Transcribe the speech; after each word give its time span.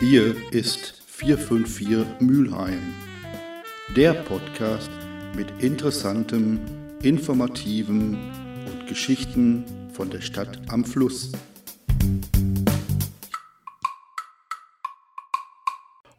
Hier 0.00 0.34
ist 0.50 1.02
454 1.06 2.20
Mülheim, 2.20 2.94
der 3.96 4.12
Podcast 4.12 4.90
mit 5.36 5.46
interessantem, 5.62 6.60
informativen 7.02 8.18
und 8.66 8.86
Geschichten 8.86 9.64
von 9.92 10.10
der 10.10 10.20
Stadt 10.20 10.60
am 10.68 10.84
Fluss. 10.84 11.32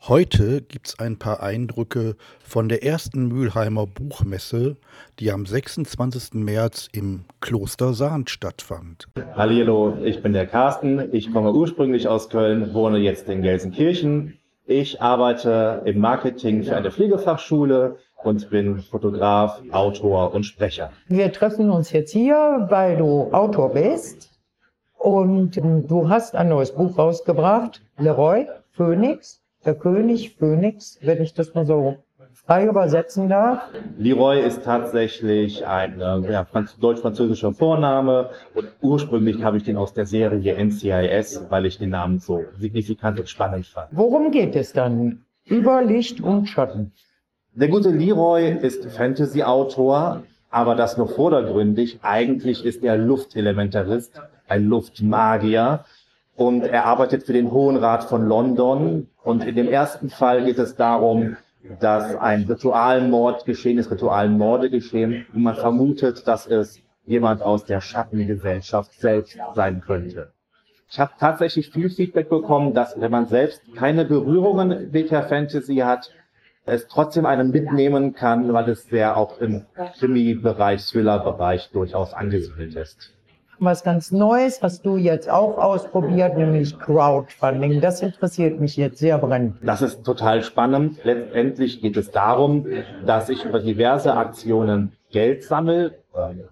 Heute 0.08 0.62
gibt 0.62 0.90
es 0.90 1.00
ein 1.00 1.18
paar 1.18 1.42
Eindrücke 1.42 2.16
von 2.40 2.70
der 2.70 2.84
ersten 2.84 3.28
Mülheimer 3.28 3.88
Buchmesse, 3.88 4.78
die 5.18 5.32
am 5.32 5.48
26. 5.48 6.36
März 6.36 6.90
im 6.94 7.26
Kloster 7.42 7.96
Sahn 7.96 8.28
stattfand. 8.28 9.08
Hallo, 9.36 9.98
ich 10.04 10.22
bin 10.22 10.34
der 10.34 10.46
Carsten. 10.46 11.12
Ich 11.12 11.34
komme 11.34 11.52
ursprünglich 11.54 12.08
aus 12.08 12.30
Köln, 12.30 12.72
wohne 12.76 13.00
jetzt 13.00 13.28
in 13.30 13.42
Gelsenkirchen. 13.42 14.38
Ich 14.68 15.02
arbeite 15.02 15.82
im 15.86 15.98
Marketing 15.98 16.62
für 16.62 16.76
eine 16.76 16.92
Pflegefachschule 16.92 17.98
und 18.24 18.48
bin 18.52 18.82
Fotograf, 18.82 19.60
Autor 19.72 20.36
und 20.36 20.44
Sprecher. 20.44 20.92
Wir 21.08 21.34
treffen 21.34 21.72
uns 21.72 21.92
jetzt 21.92 22.12
hier, 22.12 22.68
weil 22.70 22.98
du 22.98 23.34
Autor 23.34 23.74
bist 23.74 24.30
und 25.00 25.56
du 25.56 26.10
hast 26.10 26.36
ein 26.36 26.50
neues 26.50 26.76
Buch 26.76 26.96
rausgebracht, 26.96 27.82
Leroy 27.98 28.46
Phoenix 28.70 29.42
der 29.66 29.76
König 29.76 30.36
Phönix, 30.38 31.00
wenn 31.02 31.22
ich 31.22 31.34
das 31.34 31.54
mal 31.54 31.66
so 31.66 31.98
frei 32.46 32.66
übersetzen 32.66 33.30
darf. 33.30 33.62
Leroy 33.98 34.42
ist 34.42 34.64
tatsächlich 34.64 35.66
ein 35.66 36.00
äh, 36.00 36.32
ja, 36.32 36.46
deutsch-französischer 36.80 37.54
Vorname 37.54 38.30
und 38.54 38.68
ursprünglich 38.82 39.44
habe 39.44 39.58
ich 39.58 39.64
den 39.64 39.78
aus 39.78 39.94
der 39.94 40.06
Serie 40.06 40.56
NCIS, 40.56 41.46
weil 41.50 41.66
ich 41.66 41.78
den 41.78 41.90
Namen 41.90 42.20
so 42.20 42.44
signifikant 42.58 43.20
und 43.20 43.30
spannend 43.30 43.66
fand. 43.66 43.90
Worum 43.92 44.32
geht 44.32 44.56
es 44.56 44.74
dann? 44.74 45.26
Über 45.46 45.84
Licht 45.84 46.22
und 46.22 46.48
Schatten. 46.48 46.92
Der 47.54 47.68
gute 47.68 47.90
Leroy 47.90 48.52
ist 48.52 48.86
Fantasy-Autor, 48.86 50.24
aber 50.50 50.76
das 50.76 50.98
nur 50.98 51.08
vordergründig. 51.08 52.00
Eigentlich 52.02 52.66
ist 52.66 52.84
er 52.84 52.98
Luftelementarist, 52.98 54.20
ein 54.48 54.66
Luftmagier 54.66 55.86
und 56.36 56.64
er 56.64 56.86
arbeitet 56.86 57.24
für 57.24 57.34
den 57.34 57.52
Hohen 57.52 57.78
Rat 57.78 58.04
von 58.04 58.28
London. 58.28 59.08
Und 59.24 59.46
in 59.46 59.56
dem 59.56 59.68
ersten 59.68 60.10
Fall 60.10 60.44
geht 60.46 60.60
es 60.60 60.76
darum, 60.76 61.38
dass 61.80 62.16
ein 62.16 62.44
Ritualmord 62.44 63.46
geschehen 63.46 63.78
ist, 63.78 63.90
Ritualmorde 63.90 64.70
geschehen, 64.70 65.26
und 65.34 65.44
man 65.44 65.56
vermutet, 65.56 66.28
dass 66.28 66.46
es 66.46 66.80
jemand 67.06 67.42
aus 67.42 67.66
der 67.66 67.82
Schattengesellschaft 67.82 68.94
selbst 69.00 69.38
sein 69.54 69.82
könnte. 69.82 70.34
Ich 70.90 71.00
habe 71.00 71.14
tatsächlich 71.20 71.72
viel 71.72 71.90
Feedback 71.90 72.30
bekommen, 72.30 72.74
dass 72.74 73.00
wenn 73.00 73.12
man 73.12 73.26
selbst 73.26 73.62
keine 73.76 74.06
Berührungen 74.06 74.92
mit 74.92 75.10
der 75.10 75.24
Fantasy 75.24 75.78
hat, 75.78 76.12
es 76.68 76.88
trotzdem 76.88 77.26
einen 77.26 77.52
mitnehmen 77.52 78.14
kann, 78.14 78.52
weil 78.54 78.70
es 78.70 78.86
sehr 78.88 79.18
auch 79.18 79.40
im 79.40 79.66
Krimi-Bereich, 80.00 80.86
Thriller-Bereich 80.86 81.70
durchaus 81.72 82.14
angesiedelt 82.14 82.76
ist 82.76 83.15
was 83.60 83.84
ganz 83.84 84.12
Neues 84.12 84.62
hast 84.62 84.86
du 84.86 84.98
jetzt 84.98 85.30
auch 85.30 85.58
ausprobiert, 85.58 86.38
nämlich 86.38 86.78
Crowdfunding. 86.78 87.82
Das 87.82 88.02
interessiert 88.02 88.60
mich 88.60 88.78
jetzt 88.78 89.00
sehr 89.00 89.18
brennend. 89.18 89.58
Das 89.64 89.82
ist 89.82 90.04
total 90.04 90.44
spannend. 90.44 90.98
Letztendlich 91.04 91.82
geht 91.82 91.98
es 91.98 92.12
darum, 92.12 92.66
dass 93.06 93.30
ich 93.30 93.46
über 93.46 93.60
diverse 93.60 94.14
Aktionen 94.16 94.94
Geld 95.12 95.44
sammle, 95.44 96.00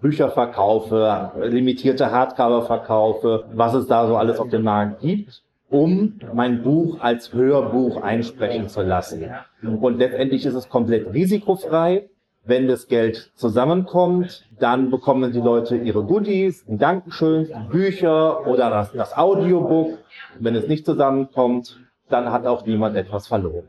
Bücher 0.00 0.30
verkaufe, 0.30 1.32
limitierte 1.42 2.10
Hardcover 2.10 2.62
verkaufe, 2.62 3.44
was 3.52 3.74
es 3.74 3.86
da 3.86 4.06
so 4.06 4.16
alles 4.16 4.38
auf 4.38 4.48
dem 4.48 4.62
Markt 4.62 5.00
gibt 5.00 5.42
um 5.74 6.20
mein 6.32 6.62
Buch 6.62 7.00
als 7.00 7.32
Hörbuch 7.32 8.00
einsprechen 8.00 8.68
zu 8.68 8.82
lassen. 8.82 9.24
Und 9.62 9.98
letztendlich 9.98 10.46
ist 10.46 10.54
es 10.54 10.68
komplett 10.68 11.12
risikofrei. 11.12 12.08
Wenn 12.46 12.68
das 12.68 12.88
Geld 12.88 13.32
zusammenkommt, 13.36 14.44
dann 14.58 14.90
bekommen 14.90 15.32
die 15.32 15.40
Leute 15.40 15.76
ihre 15.76 16.04
Goodies, 16.04 16.66
ein 16.68 16.78
Dankeschön, 16.78 17.48
Bücher 17.70 18.46
oder 18.46 18.68
das, 18.68 18.92
das 18.92 19.16
Audiobook. 19.16 19.98
Wenn 20.38 20.54
es 20.54 20.68
nicht 20.68 20.84
zusammenkommt, 20.84 21.80
dann 22.10 22.30
hat 22.30 22.44
auch 22.46 22.66
niemand 22.66 22.96
etwas 22.96 23.28
verloren. 23.28 23.68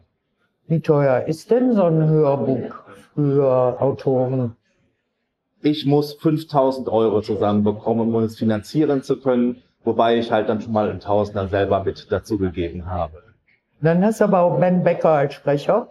Wie 0.68 0.82
teuer 0.82 1.26
ist 1.26 1.52
denn 1.52 1.74
so 1.74 1.84
ein 1.84 2.10
Hörbuch 2.10 2.74
für 3.14 3.80
Autoren? 3.80 4.58
Ich 5.62 5.86
muss 5.86 6.14
5000 6.14 6.90
Euro 6.90 7.22
zusammenbekommen, 7.22 8.14
um 8.14 8.24
es 8.24 8.38
finanzieren 8.38 9.04
zu 9.04 9.20
können, 9.20 9.64
wobei 9.84 10.18
ich 10.18 10.32
halt 10.32 10.50
dann 10.50 10.60
schon 10.60 10.74
mal 10.74 10.90
einen 10.90 11.00
Tausender 11.00 11.48
selber 11.48 11.84
mit 11.84 12.12
dazugegeben 12.12 12.88
habe. 12.88 13.24
Dann 13.82 14.04
hast 14.04 14.20
du 14.20 14.26
aber 14.26 14.42
auch 14.42 14.60
Ben 14.60 14.84
Becker 14.84 15.10
als 15.10 15.34
Sprecher. 15.34 15.90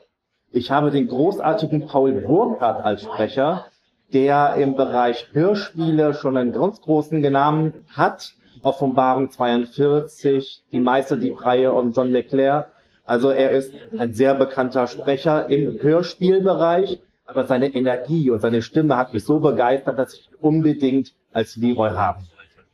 Ich 0.56 0.70
habe 0.70 0.92
den 0.92 1.08
großartigen 1.08 1.88
Paul 1.88 2.12
Burkhardt 2.12 2.84
als 2.84 3.02
Sprecher, 3.02 3.66
der 4.12 4.54
im 4.54 4.76
Bereich 4.76 5.26
Hörspiele 5.32 6.14
schon 6.14 6.36
einen 6.36 6.52
ganz 6.52 6.80
großen 6.80 7.20
Namen 7.20 7.74
hat. 7.88 8.34
Offenbarung 8.62 9.30
42, 9.30 10.62
die 10.70 10.78
Meister, 10.78 11.16
die 11.16 11.32
Freie 11.32 11.72
und 11.72 11.96
John 11.96 12.12
Leclerc. 12.12 12.68
Also 13.04 13.30
er 13.30 13.50
ist 13.50 13.74
ein 13.98 14.12
sehr 14.12 14.36
bekannter 14.36 14.86
Sprecher 14.86 15.50
im 15.50 15.82
Hörspielbereich, 15.82 17.00
aber 17.26 17.46
seine 17.46 17.74
Energie 17.74 18.30
und 18.30 18.38
seine 18.38 18.62
Stimme 18.62 18.96
hat 18.96 19.12
mich 19.12 19.24
so 19.24 19.40
begeistert, 19.40 19.98
dass 19.98 20.14
ich 20.14 20.30
unbedingt 20.40 21.14
als 21.32 21.56
Leroy 21.56 21.90
haben 21.90 22.20
wollte. 22.20 22.68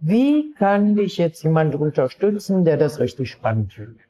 Wie 0.00 0.54
kann 0.54 0.96
dich 0.96 1.18
jetzt 1.18 1.44
jemand 1.44 1.74
unterstützen, 1.74 2.64
der 2.64 2.78
das 2.78 2.98
richtig 2.98 3.30
spannend 3.30 3.74
findet? 3.74 4.09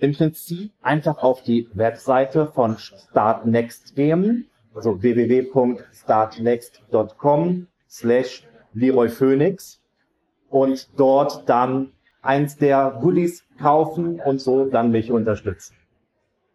Im 0.00 0.14
Prinzip 0.14 0.72
einfach 0.82 1.22
auf 1.22 1.42
die 1.42 1.68
Webseite 1.74 2.46
von 2.46 2.78
Startnext 2.78 3.94
gehen, 3.96 4.48
also 4.74 5.02
www.startnext.com 5.02 7.66
slash 7.88 8.46
Leroy 8.74 9.08
Phoenix 9.08 9.80
und 10.50 10.88
dort 10.98 11.48
dann 11.48 11.92
eins 12.22 12.56
der 12.56 12.98
Goodies 13.00 13.44
kaufen 13.60 14.20
und 14.20 14.40
so 14.40 14.66
dann 14.66 14.90
mich 14.90 15.10
unterstützen. 15.10 15.74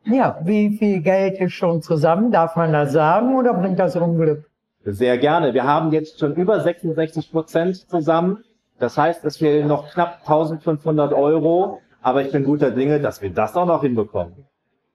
Ja, 0.06 0.40
wie 0.44 0.78
viel 0.78 1.02
Geld 1.02 1.40
ist 1.40 1.54
schon 1.54 1.82
zusammen? 1.82 2.32
Darf 2.32 2.56
man 2.56 2.74
das 2.74 2.92
sagen 2.92 3.36
oder 3.36 3.54
bringt 3.54 3.80
das 3.80 3.96
Unglück? 3.96 4.50
Sehr 4.86 5.18
gerne. 5.18 5.54
Wir 5.54 5.64
haben 5.64 5.94
jetzt 5.94 6.20
schon 6.20 6.36
über 6.36 6.60
66 6.60 7.32
Prozent 7.32 7.90
zusammen. 7.90 8.44
Das 8.80 8.98
heißt, 8.98 9.24
es 9.24 9.38
fehlen 9.38 9.68
noch 9.68 9.90
knapp 9.92 10.20
1500 10.22 11.14
Euro 11.14 11.80
aber 12.04 12.22
ich 12.22 12.32
bin 12.32 12.44
guter 12.44 12.70
Dinge, 12.70 13.00
dass 13.00 13.22
wir 13.22 13.32
das 13.32 13.56
auch 13.56 13.66
noch 13.66 13.82
hinbekommen. 13.82 14.46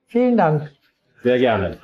Vielen 0.06 0.36
Dank. 0.36 0.70
Sehr 1.22 1.38
gerne. 1.38 1.78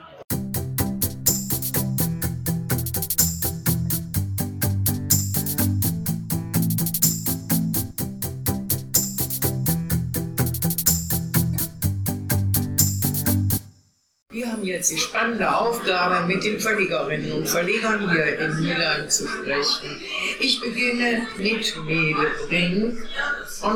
Wir 14.30 14.50
haben 14.50 14.64
jetzt 14.64 14.90
die 14.90 14.98
spannende 14.98 15.56
Aufgabe, 15.56 16.26
mit 16.26 16.44
den 16.44 16.60
Verlegerinnen 16.60 17.32
und 17.32 17.48
Verlegern 17.48 18.10
hier 18.10 18.38
in 18.38 18.60
Milan 18.60 19.08
zu 19.08 19.26
sprechen. 19.26 20.00
Ich 20.40 20.60
beginne 20.60 21.22
mit 21.38 21.66
von 21.66 21.86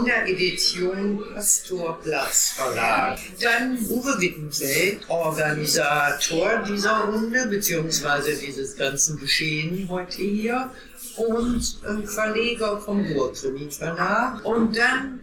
der 0.05 0.27
Edition 0.27 1.23
Pastorplatz 1.35 2.53
Verlag. 2.57 3.19
Dann 3.41 3.79
Uwe 3.89 4.21
Wittenfeld, 4.21 5.09
Organisator 5.09 6.63
dieser 6.67 7.05
Runde, 7.05 7.47
beziehungsweise 7.47 8.35
dieses 8.37 8.77
ganzen 8.77 9.19
Geschehen 9.19 9.89
heute 9.89 10.23
hier 10.23 10.71
und 11.17 11.79
äh, 11.85 12.07
Verleger 12.07 12.81
vom 12.81 13.07
Burgkrimi 13.13 13.71
Verlag. 13.71 14.45
Und 14.45 14.77
dann 14.77 15.21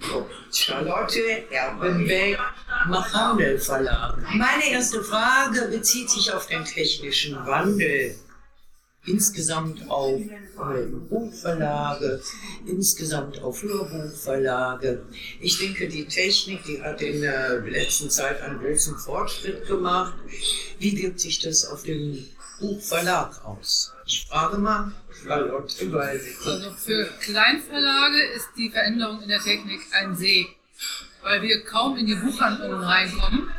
Charlotte 0.52 1.44
Erbenbeck, 1.50 2.38
Machandel 2.88 3.58
Verlag. 3.60 4.18
Meine 4.34 4.72
erste 4.72 5.04
Frage 5.04 5.70
bezieht 5.72 6.10
sich 6.10 6.32
auf 6.34 6.48
den 6.48 6.66
technischen 6.66 7.36
Wandel 7.46 8.16
insgesamt 9.06 9.90
auf 9.90 10.20
äh, 10.20 10.86
Buchverlage, 11.10 12.22
insgesamt 12.66 13.42
auf 13.42 13.62
Hörbuchverlage. 13.62 15.04
Ich 15.40 15.60
denke, 15.60 15.88
die 15.88 16.06
Technik, 16.06 16.64
die 16.64 16.82
hat 16.82 17.02
in 17.02 17.22
der 17.22 17.62
letzten 17.62 18.10
Zeit 18.10 18.42
einen 18.42 18.60
großen 18.60 18.98
Fortschritt 18.98 19.68
gemacht. 19.68 20.14
Wie 20.80 20.98
wirkt 21.02 21.20
sich 21.20 21.40
das 21.40 21.66
auf 21.66 21.84
den 21.84 22.26
Buchverlag 22.60 23.44
aus? 23.46 23.94
Ich 24.06 24.26
frage 24.28 24.58
mal, 24.58 24.92
Charlotte, 25.24 25.92
weil 25.92 26.22
Also 26.46 26.72
für 26.72 27.10
Kleinverlage 27.20 28.24
ist 28.36 28.50
die 28.58 28.70
Veränderung 28.70 29.22
in 29.22 29.30
der 29.30 29.40
Technik 29.40 29.82
ein 29.92 30.16
Segen, 30.16 30.50
weil 31.24 31.42
wir 31.42 31.64
kaum 31.64 31.98
in 31.98 32.06
die 32.06 32.16
Buchhandlungen 32.16 32.82
reinkommen 32.82 33.50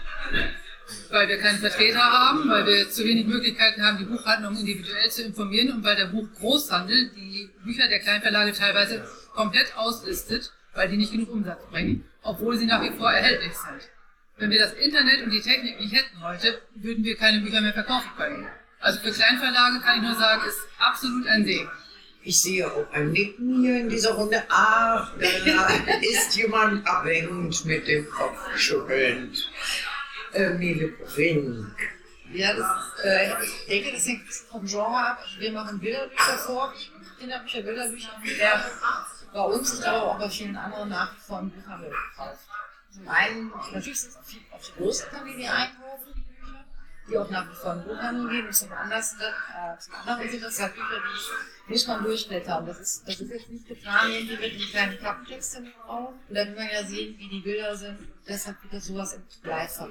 weil 1.17 1.29
wir 1.29 1.39
keinen 1.39 1.59
Vertreter 1.59 2.01
haben, 2.05 2.49
weil 2.49 2.67
wir 2.67 2.91
zu 2.91 3.03
wenig 3.05 3.27
Möglichkeiten 3.27 3.83
haben, 3.83 3.97
die 3.97 4.05
Buchhandlung 4.05 4.57
individuell 4.57 5.11
zu 5.11 5.23
informieren 5.23 5.73
und 5.73 5.85
weil 5.85 5.97
der 5.97 6.07
Buchgroßhandel 6.07 7.11
die 7.17 7.51
Bücher 7.65 7.89
der 7.89 8.01
Kleinverlage 8.01 8.53
teilweise 8.53 9.03
komplett 9.35 9.75
auslistet, 9.77 10.53
weil 10.75 10.89
die 10.91 10.99
nicht 10.99 11.13
genug 11.13 11.31
Umsatz 11.31 11.61
bringen, 11.71 12.05
obwohl 12.23 12.59
sie 12.59 12.67
nach 12.67 12.83
wie 12.83 12.91
vor 12.91 13.11
erhältlich 13.11 13.55
sind. 13.55 13.91
Wenn 14.37 14.51
wir 14.51 14.59
das 14.59 14.75
Internet 14.75 15.23
und 15.23 15.31
die 15.31 15.41
Technik 15.41 15.81
nicht 15.81 15.95
hätten 15.95 16.23
heute, 16.23 16.61
würden 16.75 17.03
wir 17.03 17.17
keine 17.17 17.41
Bücher 17.41 17.63
mehr 17.63 17.73
verkaufen 17.73 18.11
können. 18.19 18.47
Also 18.81 19.01
für 19.01 19.11
Kleinverlage 19.11 19.81
kann 19.81 19.97
ich 19.97 20.03
nur 20.03 20.15
sagen, 20.15 20.43
ist 20.47 20.61
absolut 20.79 21.27
ein 21.29 21.47
Segen. 21.47 21.71
Ich 22.23 22.43
sehe 22.43 22.67
auch 22.71 22.93
ein 22.93 23.13
Nicken 23.13 23.63
hier 23.63 23.81
in 23.81 23.89
dieser 23.89 24.13
Runde. 24.13 24.43
Ach, 24.51 25.13
da 25.19 25.69
ist 26.03 26.37
jemand 26.37 26.87
abhängend 26.87 27.65
mit 27.65 27.89
dem 27.89 28.11
Kopf 28.11 28.37
schüttelnd. 28.59 29.49
Äh, 30.37 30.93
Brink. 31.15 31.75
Ja, 32.33 32.53
das, 32.53 32.67
äh, 33.05 33.33
ich 33.43 33.67
denke, 33.67 33.93
das 33.93 34.07
hängt 34.07 34.29
vom 34.51 34.67
Genre 34.67 34.97
ab. 34.97 35.19
Wir 35.39 35.53
machen 35.53 35.79
Bilderbücher 35.79 36.39
vor, 36.39 36.75
Kinderbücher, 37.19 37.63
Bilderbücher. 37.63 38.11
Der 38.39 38.71
bei 39.33 39.41
uns 39.41 39.73
ist 39.73 39.85
aber 39.85 40.03
auch 40.03 40.19
bei 40.19 40.29
vielen 40.29 40.57
anderen 40.57 40.91
nach 40.91 41.15
wie 41.15 41.21
vor 41.21 41.39
im 41.41 41.51
Buchhandel 41.51 41.91
gekauft. 41.91 42.41
Zum 42.91 43.09
einen, 43.09 43.51
natürlich 43.73 44.01
sind 44.01 44.11
es 44.11 44.53
auf 44.53 44.63
die 44.63 44.79
Großeltern, 44.79 45.27
die 45.27 45.47
einkaufen, 45.47 46.13
die 46.15 46.21
Bücher, 46.21 46.65
die 47.09 47.19
auch 47.19 47.31
nach 47.31 47.51
wie 47.51 47.55
vor 47.55 47.73
im 47.73 47.85
Buchhandel 47.85 48.29
gehen. 48.29 48.47
Und 48.47 48.55
zum, 48.55 48.73
anders, 48.73 49.15
äh, 49.15 49.79
zum 49.79 49.95
anderen 49.95 50.31
sind 50.31 50.43
das 50.43 50.61
halt 50.61 50.75
Bücher, 50.75 51.03
die 51.67 51.73
muss 51.73 51.87
man 51.87 52.05
durchblättern. 52.05 52.67
Das 52.67 52.81
ist, 52.81 53.09
das 53.09 53.21
ist 53.21 53.31
jetzt 53.31 53.49
nicht 53.49 53.69
getan, 53.69 54.11
irgendwie 54.11 54.37
mit 54.37 54.53
einem 54.53 54.71
kleinen 54.71 54.99
Klapptext 54.99 55.61
drauf. 55.87 56.13
Und 56.29 56.35
dann 56.35 56.49
will 56.49 56.57
man 56.57 56.69
ja 56.71 56.85
sehen, 56.85 57.15
wie 57.19 57.29
die 57.29 57.41
Bilder 57.41 57.75
sind. 57.75 57.99
Deshalb 58.29 58.63
wird 58.63 58.75
das 58.75 58.85
sowas 58.85 59.15
im 59.15 59.23
Bleifach. 59.43 59.89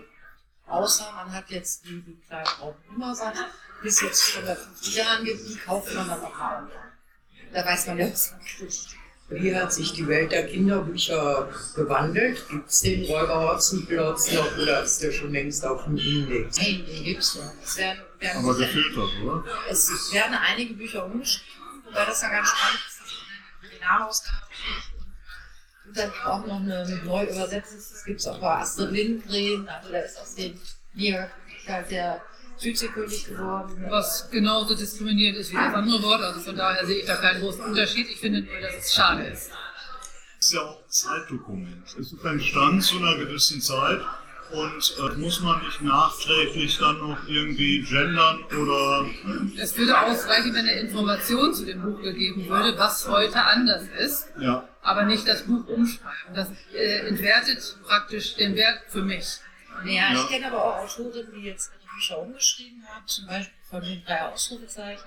Außer 0.68 1.12
man 1.12 1.32
hat 1.32 1.50
jetzt 1.50 1.86
die, 1.86 2.02
die 2.02 2.20
kleinen 2.28 2.48
die 3.82 3.88
es 3.88 4.02
jetzt 4.02 4.36
150 4.38 4.96
Jahren 4.96 5.24
gibt, 5.24 5.48
die 5.48 5.58
kauft 5.58 5.94
man 5.94 6.08
dann 6.08 6.24
auch 6.24 6.38
mal. 6.38 6.68
Da 7.54 7.66
weiß 7.66 7.88
man 7.88 7.98
ja, 8.00 8.12
was 8.12 8.32
man 8.32 8.42
kriegt. 8.42 8.96
Wie 9.28 9.56
hat 9.56 9.74
sich 9.74 9.94
die 9.94 10.08
Welt 10.08 10.32
der 10.32 10.46
Kinderbücher 10.46 11.50
gewandelt? 11.76 12.48
Gibt 12.48 12.70
es 12.70 12.82
den 12.82 13.06
Räuber 13.06 13.54
Hotzenplotz 13.54 14.32
noch 14.32 14.58
oder 14.58 14.84
ist 14.84 15.02
der 15.02 15.12
schon 15.12 15.32
längst 15.32 15.66
auf 15.66 15.84
dem 15.86 15.98
Index? 15.98 16.60
Hey, 16.60 16.84
den 16.84 17.04
gibt's 17.04 17.36
noch. 17.36 17.52
Es 17.64 17.78
werden, 17.78 18.02
werden, 18.20 18.44
Aber 18.44 18.56
gefiltert, 18.56 19.10
oder? 19.24 19.44
es 19.68 20.14
werden 20.14 20.36
einige 20.36 20.76
Bücher 20.76 21.06
umgeschrieben, 21.06 21.84
wobei 21.86 22.06
das 22.06 22.22
ja 22.22 22.30
ganz 22.30 22.50
spannend 22.50 22.80
ist, 22.88 23.00
dass 23.02 23.10
eine 23.10 23.68
Originalausgabe 23.68 24.46
und 24.94 24.95
dann 25.96 26.12
auch 26.26 26.46
noch 26.46 26.60
eine, 26.60 27.02
neu 27.04 27.24
übersetzt 27.24 27.74
ist. 27.76 27.94
Das 27.94 28.06
gibt 28.06 28.20
es 28.20 28.28
auch 28.28 28.40
bei 28.40 28.56
Astrid 28.58 28.92
Lindgren, 28.92 29.68
also 29.68 29.92
da 29.92 30.00
ist 30.00 30.20
aus 30.20 30.36
dem 30.36 30.60
Nier 30.94 31.30
halt 31.68 31.92
der 31.92 32.22
Südseekönig 32.58 33.26
geworden. 33.28 33.86
Was 33.90 34.30
genauso 34.32 34.76
diskriminierend 34.76 35.38
ist 35.40 35.52
wie 35.52 35.56
das 35.56 35.74
andere 35.74 36.02
Wort. 36.04 36.22
Also 36.22 36.40
von 36.40 36.56
daher 36.56 36.86
sehe 36.86 37.00
ich 37.00 37.06
da 37.06 37.16
keinen 37.18 37.42
großen 37.42 37.62
Unterschied. 37.62 38.08
Ich 38.10 38.20
finde 38.20 38.42
nur, 38.42 38.60
dass 38.62 38.78
es 38.78 38.94
schade 38.94 39.26
ist. 39.26 39.52
ist 40.40 40.54
ja 40.54 40.62
auch 40.62 40.80
ein 40.80 40.90
Zeitdokument. 40.90 41.86
Es 41.86 41.96
ist 41.96 42.24
entstanden 42.24 42.82
zu 42.82 42.98
einer 42.98 43.16
gewissen 43.18 43.62
Zeit 43.62 44.02
und 44.52 44.96
äh, 45.00 45.16
muss 45.18 45.42
man 45.42 45.60
nicht 45.66 45.82
nachträglich 45.82 46.78
dann 46.78 47.00
noch 47.00 47.18
irgendwie 47.28 47.82
gendern 47.82 48.44
oder 48.44 49.06
Es 49.58 49.76
würde 49.78 50.00
ausreichen, 50.00 50.54
wenn 50.54 50.68
eine 50.68 50.80
Information 50.80 51.54
zu 51.54 51.66
dem 51.66 51.82
Buch 51.82 52.02
gegeben 52.02 52.48
würde, 52.48 52.78
was 52.78 53.08
heute 53.08 53.42
anders 53.42 53.84
ist, 53.98 54.28
ja. 54.40 54.68
Aber 54.86 55.04
nicht 55.04 55.28
das 55.28 55.44
Buch 55.44 55.68
umschreiben. 55.68 56.34
Das 56.34 56.48
äh, 56.74 57.08
entwertet 57.08 57.78
praktisch 57.84 58.36
den 58.36 58.56
Wert 58.56 58.82
für 58.88 59.02
mich. 59.02 59.40
Ja, 59.86 60.14
Ja. 60.14 60.22
ich 60.24 60.28
kenne 60.30 60.48
aber 60.48 60.64
auch 60.64 60.78
Autoren, 60.84 61.28
die 61.36 61.42
jetzt 61.44 61.72
ihre 61.74 61.94
Bücher 61.94 62.20
umgeschrieben 62.20 62.84
haben, 62.88 63.06
zum 63.08 63.26
Beispiel 63.28 63.54
von 63.70 63.82
den 63.82 64.04
drei 64.06 64.22
Ausrufezeichen, 64.22 65.04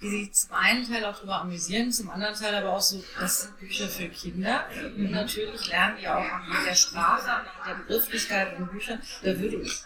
die 0.00 0.08
sich 0.10 0.32
zum 0.32 0.52
einen 0.52 0.88
Teil 0.88 1.04
auch 1.04 1.14
darüber 1.16 1.40
amüsieren, 1.42 1.92
zum 1.92 2.10
anderen 2.10 2.34
Teil 2.34 2.54
aber 2.54 2.72
auch 2.72 2.80
so, 2.80 3.02
das 3.20 3.42
sind 3.42 3.58
Bücher 3.58 3.88
für 3.88 4.08
Kinder. 4.08 4.64
Und 4.96 5.10
natürlich 5.10 5.68
lernen 5.68 5.96
die 6.00 6.08
auch 6.08 6.14
anhand 6.24 6.66
der 6.66 6.74
Sprache, 6.74 7.30
anhand 7.30 7.66
der 7.68 7.74
Begrifflichkeit 7.74 8.56
in 8.58 8.66
Büchern. 8.68 9.00
Da 9.22 9.38
würde 9.38 9.56
ich 9.56 9.82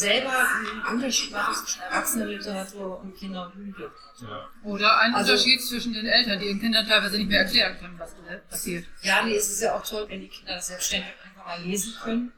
selber 0.00 0.32
einen 0.48 0.96
Unterschied 0.96 1.32
machen 1.32 1.54
zwischen 1.54 1.82
Erwachsenenliteratur 1.82 3.00
und 3.00 3.16
Kinder- 3.16 3.46
und 3.46 3.54
Jugendliteratur. 3.58 4.50
Oder 4.64 4.98
ein 5.00 5.14
Also- 5.14 5.32
Unterschied 5.32 5.62
zwischen 5.62 5.92
den 5.92 6.06
Eltern, 6.06 6.38
die 6.40 6.46
ihren 6.46 6.60
Kindern 6.60 6.86
teilweise 6.86 7.16
nicht 7.18 7.28
mehr 7.28 7.40
erklären 7.40 7.78
können, 7.78 7.98
was 7.98 8.14
da 8.14 8.36
passiert. 8.48 8.86
Ja, 9.02 9.22
nee, 9.22 9.36
es 9.36 9.50
ist 9.50 9.62
ja 9.62 9.74
auch 9.76 9.84
toll, 9.86 10.06
wenn 10.08 10.20
die 10.20 10.28
Kinder 10.28 10.54
das 10.54 10.68
selbstständig 10.68 11.10
einfach 11.24 11.46
mal 11.46 11.62
lesen 11.62 11.94
können. 12.02 12.32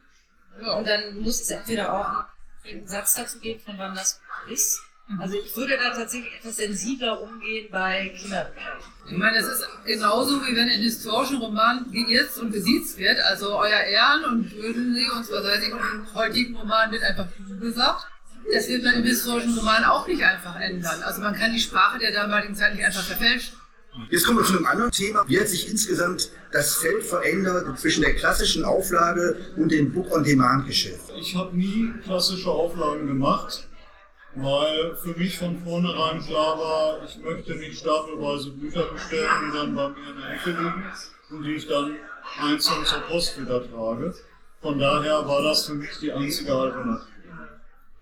Ja. 0.60 0.72
Und 0.74 0.86
dann 0.86 1.18
muss 1.20 1.40
es 1.40 1.50
entweder 1.50 1.92
auch 1.92 2.24
einen 2.68 2.86
Satz 2.86 3.14
dazu 3.14 3.38
geben, 3.40 3.60
von 3.60 3.78
wann 3.78 3.94
das 3.94 4.20
ist. 4.50 4.80
Also 5.20 5.36
ich 5.36 5.56
würde 5.56 5.76
da 5.76 5.94
tatsächlich 5.94 6.32
etwas 6.38 6.56
sensibler 6.56 7.20
umgehen 7.20 7.68
bei 7.70 8.12
Kinderbüchern. 8.16 8.78
Ich 9.10 9.16
meine, 9.16 9.36
es 9.38 9.46
ist 9.46 9.68
genauso 9.84 10.40
wie 10.46 10.56
wenn 10.56 10.68
in 10.68 10.82
historischen 10.82 11.38
Romanen 11.38 11.90
geirrt 11.90 12.36
und 12.40 12.52
gesiezt 12.52 12.98
wird, 12.98 13.18
also 13.20 13.58
euer 13.58 13.80
Ehren 13.80 14.24
und 14.24 14.56
würden 14.56 14.94
Sie 14.94 15.08
uns, 15.10 15.30
was 15.30 15.44
weiß 15.44 15.62
ich, 15.62 15.70
im 15.70 16.14
heutigen 16.14 16.56
Roman 16.56 16.90
wird 16.90 17.02
einfach 17.02 17.26
gesagt. 17.60 18.06
Das 18.52 18.68
wird 18.68 18.82
man 18.84 18.94
im 18.94 19.04
historischen 19.04 19.56
Roman 19.56 19.84
auch 19.84 20.06
nicht 20.06 20.22
einfach 20.22 20.58
ändern. 20.60 21.02
Also 21.02 21.20
man 21.20 21.34
kann 21.34 21.52
die 21.52 21.60
Sprache 21.60 21.98
der 21.98 22.12
damaligen 22.12 22.54
Zeit 22.54 22.74
nicht 22.74 22.84
einfach 22.84 23.02
verfälschen. 23.02 23.54
Jetzt 24.10 24.24
kommen 24.26 24.38
wir 24.38 24.44
zu 24.44 24.56
einem 24.56 24.66
anderen 24.66 24.90
Thema. 24.90 25.24
Wie 25.28 25.38
hat 25.38 25.48
sich 25.48 25.68
insgesamt 25.68 26.30
das 26.50 26.76
Feld 26.76 27.04
verändert 27.04 27.78
zwischen 27.78 28.02
der 28.02 28.14
klassischen 28.14 28.64
Auflage 28.64 29.36
und 29.56 29.70
dem 29.70 29.92
Book-on-Demand-Geschäft? 29.92 31.12
Ich 31.20 31.36
habe 31.36 31.54
nie 31.54 31.92
klassische 32.02 32.50
Auflagen 32.50 33.06
gemacht, 33.06 33.68
weil 34.34 34.96
für 34.96 35.18
mich 35.18 35.38
von 35.38 35.58
vornherein 35.62 36.20
klar 36.20 36.58
war, 36.58 37.04
ich 37.04 37.18
möchte 37.18 37.54
nicht 37.54 37.78
stapelweise 37.78 38.50
Bücher 38.50 38.84
bestellen, 38.84 39.28
die 39.46 39.56
dann 39.56 39.74
bei 39.74 39.88
mir 39.88 40.10
in 40.10 40.20
der 40.20 40.30
Ecke 40.34 40.50
liegen 40.50 40.84
und 41.30 41.42
die 41.42 41.54
ich 41.54 41.68
dann 41.68 41.96
einzeln 42.40 42.84
zur 42.84 43.00
Post 43.00 43.40
wieder 43.40 43.62
trage. 43.70 44.14
Von 44.60 44.78
daher 44.78 45.26
war 45.26 45.42
das 45.42 45.66
für 45.66 45.74
mich 45.74 45.90
die 46.00 46.12
einzige 46.12 46.54
Alternative. 46.54 47.08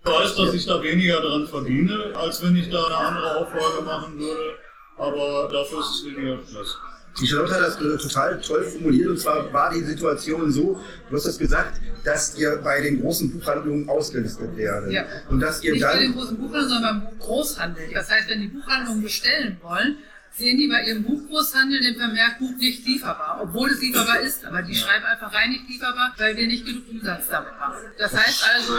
Ich 0.03 0.11
weiß, 0.11 0.35
dass 0.35 0.53
ich 0.53 0.65
da 0.65 0.81
weniger 0.81 1.21
dran 1.21 1.47
verdiene, 1.47 2.13
als 2.15 2.43
wenn 2.43 2.55
ich 2.55 2.69
da 2.69 2.83
eine 2.85 2.97
andere 2.97 3.35
Auflage 3.37 3.81
machen 3.83 4.19
würde, 4.19 4.57
aber 4.97 5.49
dafür 5.51 5.79
ist 5.79 5.95
es 5.95 6.05
weniger 6.05 6.39
Stress. 6.43 6.77
Die 7.19 7.27
Charlotte 7.27 7.53
hat 7.53 7.61
das 7.61 7.75
äh, 7.75 7.97
total 7.97 8.41
toll 8.41 8.63
formuliert 8.63 9.09
und 9.09 9.19
zwar 9.19 9.51
war 9.51 9.71
die 9.73 9.83
Situation 9.83 10.51
so, 10.51 10.81
du 11.09 11.15
hast 11.15 11.25
es 11.25 11.37
gesagt, 11.37 11.81
dass 12.03 12.37
ihr 12.37 12.57
bei 12.63 12.81
den 12.81 13.01
großen 13.01 13.31
Buchhandlungen 13.31 13.87
ausgelistet 13.89 14.55
werdet. 14.55 14.91
Ja. 14.91 15.05
Und 15.29 15.39
dass 15.39 15.61
ihr 15.63 15.73
Nicht 15.73 15.83
bei 15.83 15.99
den 15.99 16.11
dann, 16.11 16.19
großen 16.19 16.37
Buchhandlungen, 16.37 16.69
sondern 16.69 17.03
beim 17.03 17.19
Großhandel. 17.19 17.89
Das 17.93 18.09
heißt, 18.09 18.29
wenn 18.29 18.41
die 18.41 18.47
Buchhandlungen 18.47 19.03
bestellen 19.03 19.57
wollen, 19.61 19.97
sehen 20.33 20.57
die 20.57 20.67
bei 20.67 20.85
ihrem 20.85 21.03
Buchgroßhandel 21.03 21.81
den 21.81 21.95
Vermerk 21.97 22.39
Buch 22.39 22.55
nicht 22.57 22.85
lieferbar, 22.85 23.39
obwohl 23.43 23.69
es 23.69 23.81
lieferbar 23.81 24.21
ist, 24.21 24.45
aber 24.45 24.61
die 24.61 24.75
schreiben 24.75 25.05
einfach 25.05 25.33
rein 25.33 25.51
nicht 25.51 25.67
lieferbar, 25.67 26.13
weil 26.17 26.37
wir 26.37 26.47
nicht 26.47 26.65
genug 26.65 26.89
Umsatz 26.89 27.27
damit 27.27 27.51
machen. 27.59 27.83
Das 27.97 28.13
heißt 28.13 28.49
also, 28.55 28.73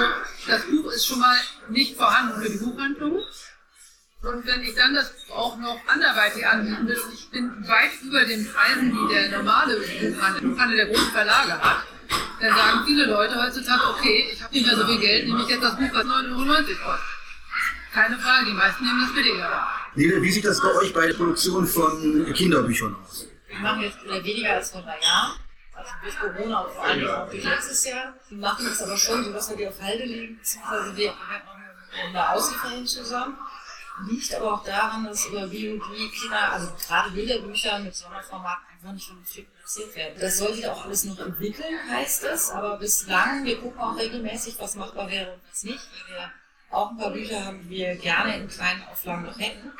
das 0.48 0.62
Buch 0.62 0.90
ist 0.92 1.06
schon 1.06 1.20
mal 1.20 1.36
nicht 1.68 1.96
vorhanden 1.96 2.40
für 2.40 2.50
die 2.50 2.58
Buchhandlung. 2.58 3.18
Und 4.22 4.46
wenn 4.46 4.62
ich 4.62 4.74
dann 4.76 4.94
das 4.94 5.10
Buch 5.10 5.36
auch 5.36 5.56
noch 5.56 5.80
anderweitig 5.88 6.46
anbieten 6.46 6.86
will, 6.86 7.02
ich 7.12 7.28
bin 7.30 7.50
weit 7.66 7.90
über 8.02 8.24
den 8.24 8.46
Preisen, 8.46 8.92
die 8.92 9.14
der 9.14 9.30
normale 9.30 9.76
Buchhandel, 9.76 10.48
Buchhandel 10.48 10.76
der 10.76 10.86
großen 10.86 11.10
Verlage 11.10 11.60
hat, 11.60 11.82
dann 12.40 12.54
sagen 12.54 12.82
viele 12.86 13.06
Leute 13.06 13.34
heutzutage, 13.42 13.82
okay, 13.90 14.30
ich 14.32 14.40
habe 14.42 14.54
nicht 14.54 14.66
mehr 14.66 14.76
so 14.76 14.86
viel 14.86 15.00
Geld, 15.00 15.26
nehme 15.26 15.42
ich 15.42 15.48
jetzt 15.48 15.62
das 15.64 15.76
Buch, 15.76 15.88
was 15.92 16.04
9,90 16.04 16.30
Euro 16.30 16.54
kostet. 16.54 16.76
Keine 17.92 18.18
Frage, 18.18 18.46
die 18.46 18.52
meisten 18.52 18.84
nehmen 18.84 19.00
das 19.00 19.12
billiger. 19.12 19.68
Nele, 19.96 20.22
wie 20.22 20.30
sieht 20.30 20.44
das 20.44 20.60
bei 20.62 20.72
euch 20.76 20.92
bei 20.94 21.08
der 21.08 21.14
Produktion 21.14 21.66
von 21.66 22.32
Kinderbüchern 22.32 22.96
aus? 23.02 23.26
Wir 23.48 23.58
machen 23.58 23.82
jetzt 23.82 24.02
wieder 24.04 24.24
weniger 24.24 24.52
als 24.52 24.70
vor 24.70 24.82
drei 24.82 24.98
Jahren. 25.02 25.32
Also 25.74 25.90
durch 26.00 26.18
Corona 26.18 26.60
und 26.60 26.72
vor 26.72 26.84
allem 26.84 27.10
auch 27.10 27.28
durch 27.28 27.44
letztes 27.44 27.84
Jahr. 27.86 28.14
Wir 28.28 28.38
machen 28.38 28.66
es 28.66 28.80
aber 28.82 28.96
schon 28.96 29.24
so, 29.24 29.32
dass 29.32 29.50
wir 29.50 29.56
die 29.56 29.66
auf 29.66 29.82
Halde 29.82 30.04
legen, 30.04 30.38
beziehungsweise 30.38 30.96
wir 30.96 31.10
arbeiten 31.12 31.48
auch 31.48 31.56
mit 31.56 32.16
einer 32.16 32.30
Auslieferung 32.30 32.86
zusammen. 32.86 33.36
Liegt 34.08 34.34
aber 34.34 34.54
auch 34.54 34.64
daran, 34.64 35.04
dass 35.04 35.26
über 35.26 35.46
Biologie 35.46 36.08
Kinder, 36.10 36.52
also 36.52 36.72
gerade 36.86 37.10
Bilderbücher 37.10 37.78
mit 37.78 37.94
Sonderformaten 37.94 38.64
einfach 38.72 38.92
nicht 38.92 39.06
vernünftig 39.06 39.46
produziert 39.52 39.96
werden. 39.96 40.18
Das 40.20 40.38
soll 40.38 40.54
sich 40.54 40.66
auch 40.66 40.84
alles 40.84 41.04
noch 41.04 41.18
entwickeln, 41.18 41.78
heißt 41.90 42.24
es, 42.24 42.50
aber 42.50 42.78
bislang, 42.78 43.44
wir 43.44 43.60
gucken 43.60 43.80
auch 43.80 43.96
regelmäßig, 43.96 44.56
was 44.58 44.74
machbar 44.74 45.10
wäre 45.10 45.34
und 45.34 45.40
was 45.48 45.62
nicht. 45.64 45.88
Weil 46.08 46.16
wir 46.16 46.32
auch 46.70 46.90
ein 46.90 46.96
paar 46.96 47.10
Bücher 47.10 47.44
haben, 47.44 47.62
die 47.62 47.70
wir 47.70 47.94
gerne 47.96 48.36
in 48.36 48.48
kleinen 48.48 48.82
Auflagen 48.84 49.24
noch 49.24 49.38
hätten. 49.38 49.72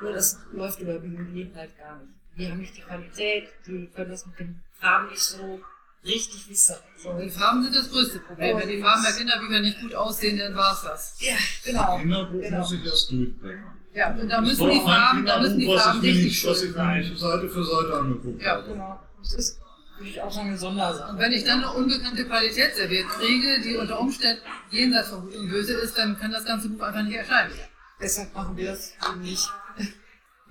Nur 0.00 0.12
das 0.12 0.38
läuft 0.52 0.80
über 0.80 0.98
Biologie 0.98 1.50
halt 1.54 1.76
gar 1.78 1.96
nicht. 1.96 2.12
Die 2.36 2.50
haben 2.50 2.58
nicht 2.58 2.76
die 2.76 2.80
Qualität, 2.80 3.48
die 3.66 3.86
können 3.94 4.10
das 4.10 4.26
mit 4.26 4.38
den 4.38 4.62
Farben 4.80 5.10
nicht 5.10 5.22
so 5.22 5.60
richtig 6.04 6.48
wissen. 6.48 6.76
So. 6.96 7.18
Die 7.18 7.30
Farben 7.30 7.62
sind 7.64 7.74
das 7.76 7.90
größte 7.90 8.18
Problem. 8.20 8.58
Wenn 8.58 8.68
die 8.68 8.80
Farben 8.80 9.02
der 9.02 9.12
Kinderbücher 9.12 9.60
nicht 9.60 9.80
gut 9.80 9.94
aussehen, 9.94 10.38
dann 10.38 10.54
war's 10.54 10.82
das. 10.82 11.14
Ja, 11.20 11.34
genau. 11.64 11.98
Kinderbuch 11.98 12.40
genau. 12.40 12.58
muss 12.58 12.72
ich 12.72 12.84
erst 12.84 13.10
durchblättern. 13.10 13.64
Ja, 13.94 14.10
und 14.10 14.28
da 14.28 14.40
Ich 14.42 14.48
müssen 14.48 14.70
die 14.70 14.80
Farben, 14.80 15.26
da 15.26 15.40
müssen 15.40 15.58
die 15.58 15.66
Farben 15.76 16.00
richtig 16.00 16.24
nicht, 16.24 16.46
was 16.46 16.60
schön 16.60 16.70
ich 16.70 16.76
mir 16.76 16.98
nicht 16.98 17.18
Seite 17.18 17.48
für 17.48 17.64
Seite 17.64 17.94
angeguckt 17.94 18.42
Ja. 18.42 18.52
habe. 18.52 18.68
Genau. 18.68 19.00
Das 19.20 19.34
ist, 19.34 19.60
würde 19.98 20.10
ich 20.10 20.20
auch 20.22 20.32
sagen, 20.32 20.48
eine 20.48 20.58
Sondersache. 20.58 21.12
Und 21.12 21.18
wenn 21.18 21.32
ich 21.32 21.44
dann 21.44 21.58
eine 21.62 21.72
unbekannte 21.72 22.24
Qualität 22.24 22.74
serviert 22.74 23.06
kriege, 23.10 23.60
die 23.60 23.76
unter 23.76 24.00
Umständen 24.00 24.42
jenseits 24.70 25.10
von 25.10 25.20
Gut 25.22 25.36
und 25.36 25.50
Böse 25.50 25.74
ist, 25.74 25.96
dann 25.98 26.18
kann 26.18 26.32
das 26.32 26.44
ganze 26.44 26.70
Buch 26.70 26.82
einfach 26.82 27.02
nicht 27.02 27.16
erscheinen. 27.16 27.52
Deshalb 28.00 28.34
machen 28.34 28.56
wir 28.56 28.70
das 28.72 28.94
eben 29.10 29.20
nicht. 29.22 29.48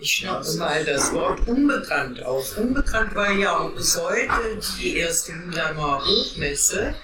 Ich 0.01 0.13
schnappe 0.13 0.51
mal 0.55 0.83
das 0.83 1.13
Wort 1.13 1.47
unbekannt 1.47 2.23
auf. 2.23 2.57
Unbekannt 2.57 3.13
war 3.13 3.31
ja 3.31 3.55
auch 3.55 3.69
bis 3.69 4.01
heute 4.01 4.59
die 4.79 4.97
erste 4.97 5.31
Mülheimer 5.33 5.99
Buchmesse. 5.99 6.95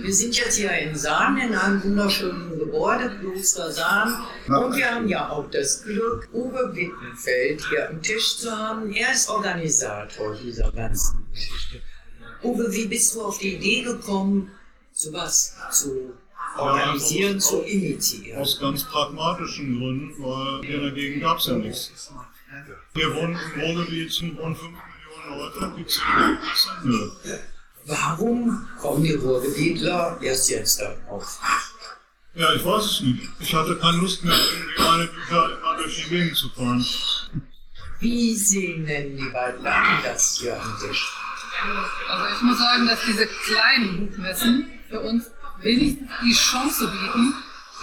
Wir 0.00 0.14
sind 0.14 0.38
jetzt 0.38 0.54
hier 0.54 0.70
in 0.70 0.94
Sahn, 0.94 1.36
in 1.38 1.52
einem 1.52 1.82
wunderschönen 1.82 2.56
Gebäude, 2.56 3.10
Kloster 3.18 3.72
Sahn. 3.72 4.24
Und 4.46 4.76
wir 4.76 4.88
haben 4.88 5.08
ja 5.08 5.28
auch 5.30 5.50
das 5.50 5.82
Glück, 5.82 6.28
Uwe 6.32 6.76
Wittenfeld 6.76 7.60
hier 7.70 7.88
am 7.90 8.00
Tisch 8.00 8.38
zu 8.38 8.56
haben. 8.56 8.94
Er 8.94 9.12
ist 9.12 9.28
Organisator 9.28 10.36
dieser 10.36 10.70
ganzen 10.70 11.26
Geschichte. 11.32 11.82
Uwe, 12.44 12.72
wie 12.72 12.86
bist 12.86 13.16
du 13.16 13.22
auf 13.22 13.38
die 13.38 13.56
Idee 13.56 13.82
gekommen, 13.82 14.52
sowas 14.92 15.56
zu 15.72 16.12
organisieren, 16.58 17.40
zu 17.40 17.62
initiieren? 17.62 18.40
Aus 18.40 18.58
ganz 18.60 18.84
pragmatischen 18.84 19.78
Gründen, 19.78 20.14
weil 20.22 20.66
hier 20.66 20.76
in 20.76 20.82
der 20.82 20.92
Gegend 20.92 21.22
gab 21.22 21.38
es 21.38 21.46
ja 21.46 21.54
nichts. 21.54 22.12
Hier 22.94 23.14
wohnen 23.14 23.38
im 23.54 23.60
Ruhrgebiet 23.60 24.12
sind 24.12 24.38
rund 24.38 24.58
5 24.58 24.70
Millionen 24.70 25.38
Leute, 25.38 25.72
die. 25.76 27.38
Warum 27.86 28.68
kommen 28.80 29.02
die 29.02 29.14
Ruhrgebietler 29.14 30.18
erst 30.20 30.50
jetzt 30.50 30.80
darauf? 30.80 31.40
Ja, 32.34 32.52
ich 32.54 32.64
weiß 32.64 32.84
es 32.84 33.00
nicht. 33.00 33.28
Ich 33.40 33.54
hatte 33.54 33.76
keine 33.76 33.98
Lust 33.98 34.24
mehr, 34.24 34.34
irgendwie 34.34 34.82
meine 34.82 35.06
Bücher 35.06 35.58
immer 35.58 35.76
durch 35.76 36.04
die 36.04 36.10
Gegend 36.10 36.36
zu 36.36 36.48
fahren. 36.50 36.84
Wie 38.00 38.34
sehen 38.34 38.86
denn 38.86 39.16
die 39.16 39.28
beiden 39.30 39.64
Damen 39.64 39.98
das 40.04 40.38
hier 40.38 40.60
am 40.60 40.78
Tisch? 40.78 41.12
Also 42.08 42.36
ich 42.36 42.42
muss 42.42 42.58
sagen, 42.58 42.86
dass 42.86 43.00
diese 43.04 43.26
kleinen 43.26 44.06
Buchmessen 44.06 44.70
für 44.88 45.00
uns 45.00 45.30
wenigstens 45.60 46.08
die 46.22 46.32
Chance 46.32 46.88
bieten, 46.88 47.34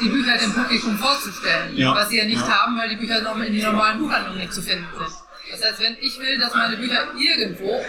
die 0.02 0.10
Bücher 0.10 0.38
dem 0.38 0.54
Publikum 0.54 0.98
vorzustellen, 0.98 1.76
Ja. 1.76 1.96
was 1.96 2.10
sie 2.10 2.18
ja 2.18 2.26
nicht 2.26 2.42
Ja. 2.42 2.48
haben, 2.64 2.78
weil 2.78 2.90
die 2.90 2.96
Bücher 2.98 3.22
noch 3.22 3.38
in 3.38 3.54
den 3.54 3.64
normalen 3.64 4.00
Buchhandlungen 4.00 4.40
nicht 4.40 4.54
zu 4.54 4.62
finden 4.62 4.86
sind. 4.98 5.14
Das 5.52 5.64
heißt, 5.72 5.80
wenn 5.82 5.98
ich 6.02 6.20
will, 6.20 6.38
dass 6.40 6.54
meine 6.54 6.76
Bücher 6.78 7.08
irgendwo 7.18 7.86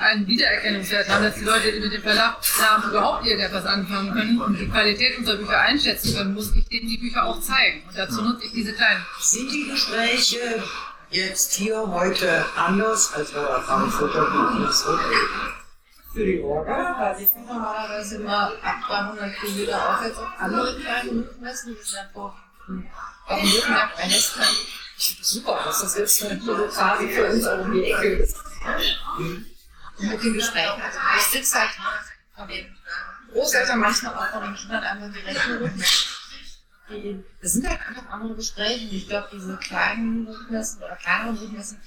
einen 0.00 0.26
Wiedererkennungswert 0.26 1.08
haben, 1.08 1.22
dass 1.22 1.34
die 1.36 1.44
Leute 1.44 1.72
mit 1.80 1.92
dem 1.92 2.02
Verlagsnamen 2.02 2.90
überhaupt 2.90 3.24
irgendetwas 3.26 3.64
anfangen 3.64 4.12
können 4.12 4.40
und 4.40 4.58
die 4.58 4.68
Qualität 4.68 5.18
unserer 5.18 5.36
Bücher 5.36 5.60
einschätzen 5.60 6.16
können, 6.16 6.34
muss 6.34 6.52
ich 6.56 6.64
denen 6.68 6.88
die 6.88 6.98
Bücher 6.98 7.24
auch 7.24 7.40
zeigen. 7.40 7.82
Und 7.88 7.96
dazu 7.96 8.22
nutze 8.22 8.46
ich 8.46 8.52
diese 8.52 8.72
kleinen. 8.72 9.04
Sind 9.20 9.52
die 9.52 9.68
Gespräche 9.68 10.62
jetzt 11.10 11.54
hier 11.54 11.76
heute 11.86 12.44
anders 12.56 13.12
als 13.14 13.30
bei 13.30 13.40
der 13.40 13.60
Frankfurter 13.62 14.24
Buchmesse? 14.24 14.98
Für 16.14 16.24
die 16.24 16.40
Orga, 16.40 16.96
weil 16.96 17.20
ich 17.20 17.28
fahre 17.28 17.44
normalerweise 17.44 18.16
immer 18.16 18.52
ab 18.62 18.76
300 18.86 19.34
Kilometer 19.34 19.90
aufwärts 19.90 20.18
auf 20.18 20.28
andere 20.38 20.80
kleine 20.80 21.10
Buchmessen, 21.10 21.74
die 21.74 21.82
sind 21.82 21.98
einfach 21.98 22.34
auf 23.26 23.40
dem 23.40 23.50
Rückenmarkt 23.50 23.96
bei 23.96 24.06
Nestern. 24.06 24.46
Ich 24.96 25.06
finde 25.06 25.20
das 25.22 25.30
super, 25.30 25.60
dass 25.64 25.80
das 25.80 25.98
jetzt 25.98 26.18
so 26.18 26.28
quasi 26.68 27.08
für 27.08 27.32
uns 27.32 27.46
auch 27.48 27.58
um 27.58 27.72
die 27.72 27.90
Ecke 27.90 28.08
ist. 28.10 28.36
Und 28.64 29.46
mit 29.98 30.22
den 30.22 30.34
Gesprächen, 30.34 30.80
also 30.80 30.98
ich 31.16 31.22
sitze 31.24 31.58
halt 31.58 31.70
von 32.36 32.46
den 32.46 32.76
Großeltern, 33.32 33.80
manchmal 33.80 34.14
auch 34.14 34.28
von 34.28 34.42
den 34.44 34.54
Kindern 34.54 34.84
einfach 34.84 35.12
direkt 35.12 35.48
nur 35.48 35.68
die, 36.90 37.24
das 37.42 37.54
sind 37.54 37.68
halt 37.68 37.80
einfach 37.88 38.08
andere 38.10 38.36
Gespräche. 38.36 38.84
Ich 38.84 39.08
glaube, 39.08 39.30
diese 39.32 39.56
kleinen 39.56 40.26
Buchmessen 40.26 40.80
oder 40.80 40.94
kleineren 40.94 41.36
Buchmessen 41.36 41.80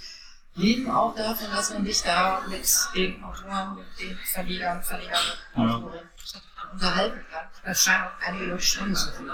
leben 0.57 0.89
auch 0.91 1.15
davon, 1.15 1.47
dass 1.55 1.73
man 1.73 1.85
sich 1.85 2.01
da 2.01 2.41
mit 2.49 2.67
den 2.95 3.23
Autoren, 3.23 3.77
mit 3.77 3.85
den 3.99 4.17
Verlegern, 4.25 4.81
Verlegern, 4.81 5.19
Autorinnen 5.55 6.09
unterhalten 6.73 7.19
kann. 7.31 7.47
Das 7.63 7.83
scheint 7.83 8.03
auch 8.03 8.27
einige 8.27 8.45
Leute 8.45 8.63
schon 8.63 8.95
zu 8.95 9.11
tun. 9.11 9.31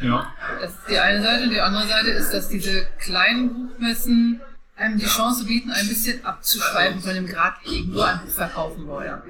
Ja. 0.00 0.32
Das 0.60 0.70
ist 0.70 0.88
die 0.88 0.98
eine 0.98 1.22
Seite. 1.22 1.48
Die 1.48 1.60
andere 1.60 1.86
Seite 1.86 2.10
ist, 2.10 2.32
dass 2.32 2.48
diese 2.48 2.86
kleinen 2.98 3.68
Buchmessen 3.68 4.40
einem 4.76 4.98
die 4.98 5.06
Chance 5.06 5.44
bieten, 5.44 5.72
ein 5.72 5.88
bisschen 5.88 6.24
abzuschweifen 6.24 7.00
von 7.00 7.14
dem 7.14 7.26
geradlinigen, 7.26 7.92
nur 7.92 8.06
ein 8.06 8.20
Buch 8.20 8.32
verkaufen 8.32 8.86
wollen. 8.86 9.20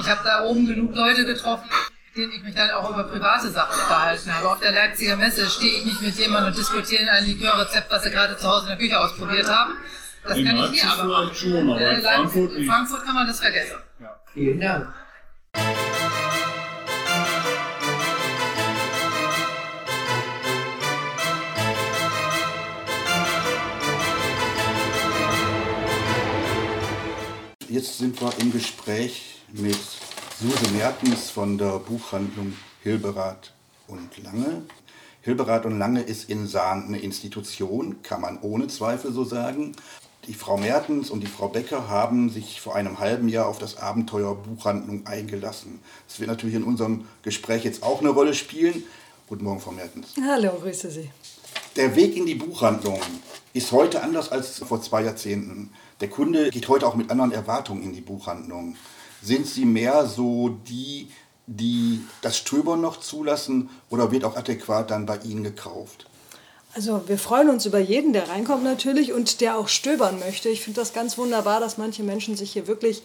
Ich 0.00 0.08
habe 0.08 0.20
da 0.24 0.44
oben 0.44 0.66
genug 0.66 0.94
Leute 0.94 1.26
getroffen, 1.26 1.68
mit 1.68 2.16
denen 2.16 2.32
ich 2.32 2.42
mich 2.42 2.54
dann 2.54 2.70
auch 2.70 2.88
über 2.90 3.04
private 3.04 3.50
Sachen 3.50 3.78
unterhalten 3.78 4.34
habe. 4.34 4.48
Auf 4.48 4.60
der 4.60 4.72
Leipziger 4.72 5.16
Messe 5.16 5.48
stehe 5.50 5.80
ich 5.80 5.84
nicht 5.84 6.00
mit 6.00 6.16
jemandem 6.16 6.52
und 6.52 6.58
diskutiere 6.58 7.10
ein 7.10 7.26
Likörrezept, 7.26 7.90
was 7.90 8.02
sie 8.02 8.10
gerade 8.10 8.36
zu 8.38 8.48
Hause 8.48 8.62
in 8.62 8.68
der 8.68 8.78
Küche 8.78 8.98
ausprobiert 8.98 9.48
haben. 9.48 9.74
Das 10.28 10.36
In 10.36 10.44
kann 10.44 10.56
ich 10.56 10.62
Leipzig 10.62 10.82
hier 10.82 10.92
aber 10.92 11.04
machen. 11.04 11.30
vielleicht 11.32 11.40
schon, 11.40 11.70
aber 11.70 11.90
in 11.90 12.02
Frankfurt 12.02 12.52
in. 12.52 12.66
Frankfurt 12.66 13.04
kann 13.04 13.14
man 13.14 13.26
das 13.26 13.40
vergessen. 13.40 13.76
Vielen 14.34 14.60
Dank. 14.60 14.94
Jetzt 27.68 27.98
sind 27.98 28.20
wir 28.20 28.32
im 28.40 28.52
Gespräch 28.52 29.42
mit 29.52 29.76
Suse 30.40 30.70
Mertens 30.76 31.30
von 31.30 31.58
der 31.58 31.78
Buchhandlung 31.78 32.54
Hilberath 32.82 33.52
und 33.86 34.16
Lange. 34.22 34.62
Hilberath 35.22 35.66
und 35.66 35.78
Lange 35.78 36.00
ist 36.00 36.30
in 36.30 36.46
Sahn 36.46 36.86
eine 36.86 36.98
Institution, 37.00 38.02
kann 38.02 38.20
man 38.22 38.38
ohne 38.40 38.68
Zweifel 38.68 39.12
so 39.12 39.24
sagen. 39.24 39.72
Die 40.28 40.34
Frau 40.34 40.58
Mertens 40.58 41.08
und 41.08 41.20
die 41.20 41.26
Frau 41.26 41.48
Becker 41.48 41.88
haben 41.88 42.28
sich 42.28 42.60
vor 42.60 42.74
einem 42.74 42.98
halben 42.98 43.30
Jahr 43.30 43.46
auf 43.46 43.58
das 43.58 43.78
Abenteuer 43.78 44.34
Buchhandlung 44.34 45.06
eingelassen. 45.06 45.80
Das 46.06 46.20
wird 46.20 46.28
natürlich 46.28 46.54
in 46.54 46.64
unserem 46.64 47.06
Gespräch 47.22 47.64
jetzt 47.64 47.82
auch 47.82 48.00
eine 48.00 48.10
Rolle 48.10 48.34
spielen. 48.34 48.82
Guten 49.26 49.44
Morgen, 49.44 49.60
Frau 49.60 49.70
Mertens. 49.70 50.08
Hallo, 50.22 50.52
grüße 50.60 50.90
Sie. 50.90 51.10
Der 51.76 51.96
Weg 51.96 52.14
in 52.14 52.26
die 52.26 52.34
Buchhandlung 52.34 53.00
ist 53.54 53.72
heute 53.72 54.02
anders 54.02 54.30
als 54.30 54.58
vor 54.58 54.82
zwei 54.82 55.02
Jahrzehnten. 55.02 55.70
Der 56.02 56.10
Kunde 56.10 56.50
geht 56.50 56.68
heute 56.68 56.86
auch 56.86 56.94
mit 56.94 57.10
anderen 57.10 57.32
Erwartungen 57.32 57.82
in 57.82 57.94
die 57.94 58.02
Buchhandlung. 58.02 58.76
Sind 59.22 59.46
Sie 59.46 59.64
mehr 59.64 60.04
so 60.04 60.58
die, 60.68 61.08
die 61.46 62.02
das 62.20 62.36
Stöbern 62.36 62.82
noch 62.82 63.00
zulassen 63.00 63.70
oder 63.88 64.12
wird 64.12 64.26
auch 64.26 64.36
adäquat 64.36 64.90
dann 64.90 65.06
bei 65.06 65.16
Ihnen 65.20 65.42
gekauft? 65.42 66.04
Also 66.74 67.02
wir 67.08 67.18
freuen 67.18 67.48
uns 67.48 67.66
über 67.66 67.78
jeden, 67.78 68.12
der 68.12 68.28
reinkommt 68.28 68.62
natürlich 68.62 69.12
und 69.12 69.40
der 69.40 69.56
auch 69.56 69.68
stöbern 69.68 70.18
möchte. 70.18 70.48
Ich 70.48 70.62
finde 70.62 70.80
das 70.80 70.92
ganz 70.92 71.16
wunderbar, 71.16 71.60
dass 71.60 71.78
manche 71.78 72.02
Menschen 72.02 72.36
sich 72.36 72.52
hier 72.52 72.66
wirklich 72.66 73.02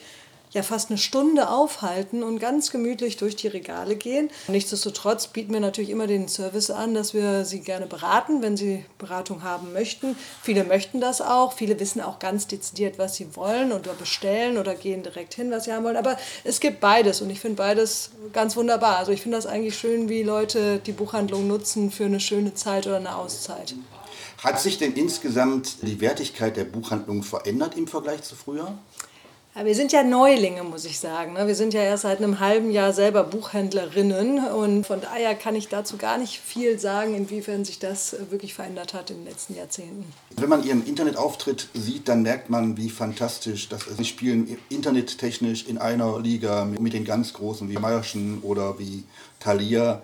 ja 0.53 0.61
fast 0.61 0.89
eine 0.89 0.97
Stunde 0.97 1.49
aufhalten 1.49 2.23
und 2.23 2.39
ganz 2.39 2.71
gemütlich 2.71 3.17
durch 3.17 3.35
die 3.35 3.47
Regale 3.47 3.95
gehen. 3.95 4.29
Nichtsdestotrotz 4.47 5.27
bieten 5.27 5.51
wir 5.53 5.59
natürlich 5.59 5.89
immer 5.89 6.07
den 6.07 6.27
Service 6.27 6.69
an, 6.69 6.93
dass 6.93 7.13
wir 7.13 7.43
sie 7.43 7.61
gerne 7.61 7.87
beraten, 7.87 8.41
wenn 8.41 8.55
sie 8.55 8.85
Beratung 8.99 9.43
haben 9.43 9.73
möchten. 9.73 10.15
Viele 10.41 10.63
möchten 10.63 11.01
das 11.01 11.21
auch, 11.21 11.53
viele 11.53 11.79
wissen 11.79 12.01
auch 12.01 12.19
ganz 12.19 12.47
dezidiert, 12.47 12.99
was 12.99 13.15
sie 13.15 13.35
wollen 13.35 13.71
oder 13.71 13.93
bestellen 13.93 14.57
oder 14.57 14.75
gehen 14.75 15.03
direkt 15.03 15.33
hin, 15.33 15.49
was 15.51 15.65
sie 15.65 15.73
haben 15.73 15.83
wollen. 15.83 15.97
Aber 15.97 16.17
es 16.43 16.59
gibt 16.59 16.79
beides 16.79 17.21
und 17.21 17.29
ich 17.29 17.39
finde 17.39 17.57
beides 17.57 18.11
ganz 18.31 18.55
wunderbar. 18.55 18.97
Also 18.97 19.11
ich 19.11 19.21
finde 19.21 19.37
das 19.37 19.47
eigentlich 19.47 19.77
schön, 19.77 20.07
wie 20.07 20.23
Leute 20.23 20.79
die 20.79 20.91
Buchhandlung 20.91 21.47
nutzen 21.47 21.91
für 21.91 22.05
eine 22.05 22.19
schöne 22.19 22.53
Zeit 22.53 22.85
oder 22.85 22.97
eine 22.97 23.15
Auszeit. 23.15 23.75
Hat 24.43 24.59
sich 24.59 24.77
denn 24.77 24.93
insgesamt 24.93 25.77
die 25.81 26.01
Wertigkeit 26.01 26.57
der 26.57 26.65
Buchhandlung 26.65 27.23
verändert 27.23 27.77
im 27.77 27.87
Vergleich 27.87 28.21
zu 28.23 28.35
früher? 28.35 28.77
Wir 29.61 29.75
sind 29.75 29.91
ja 29.91 30.01
Neulinge, 30.01 30.63
muss 30.63 30.83
ich 30.83 30.99
sagen. 30.99 31.33
ne? 31.33 31.45
Wir 31.45 31.53
sind 31.53 31.75
ja 31.75 31.83
erst 31.83 32.01
seit 32.01 32.17
einem 32.17 32.39
halben 32.39 32.71
Jahr 32.71 32.91
selber 32.91 33.23
Buchhändlerinnen 33.23 34.47
und 34.47 34.83
von 34.83 34.99
daher 34.99 35.35
kann 35.35 35.55
ich 35.55 35.67
dazu 35.67 35.97
gar 35.97 36.17
nicht 36.17 36.39
viel 36.39 36.79
sagen, 36.79 37.13
inwiefern 37.13 37.63
sich 37.63 37.77
das 37.77 38.13
äh, 38.13 38.31
wirklich 38.31 38.55
verändert 38.55 38.95
hat 38.95 39.11
in 39.11 39.17
den 39.17 39.25
letzten 39.25 39.55
Jahrzehnten. 39.55 40.05
Wenn 40.35 40.49
man 40.49 40.63
Ihren 40.63 40.83
Internetauftritt 40.83 41.69
sieht, 41.75 42.07
dann 42.09 42.23
merkt 42.23 42.49
man, 42.49 42.77
wie 42.77 42.89
fantastisch 42.89 43.69
das 43.69 43.85
ist. 43.85 43.97
Sie 43.97 44.05
spielen 44.05 44.57
internettechnisch 44.69 45.67
in 45.67 45.77
einer 45.77 46.19
Liga 46.19 46.65
mit 46.65 46.93
den 46.93 47.05
ganz 47.05 47.33
Großen 47.33 47.69
wie 47.69 47.77
Meierschen 47.77 48.39
oder 48.41 48.79
wie 48.79 49.03
Thalia. 49.39 50.01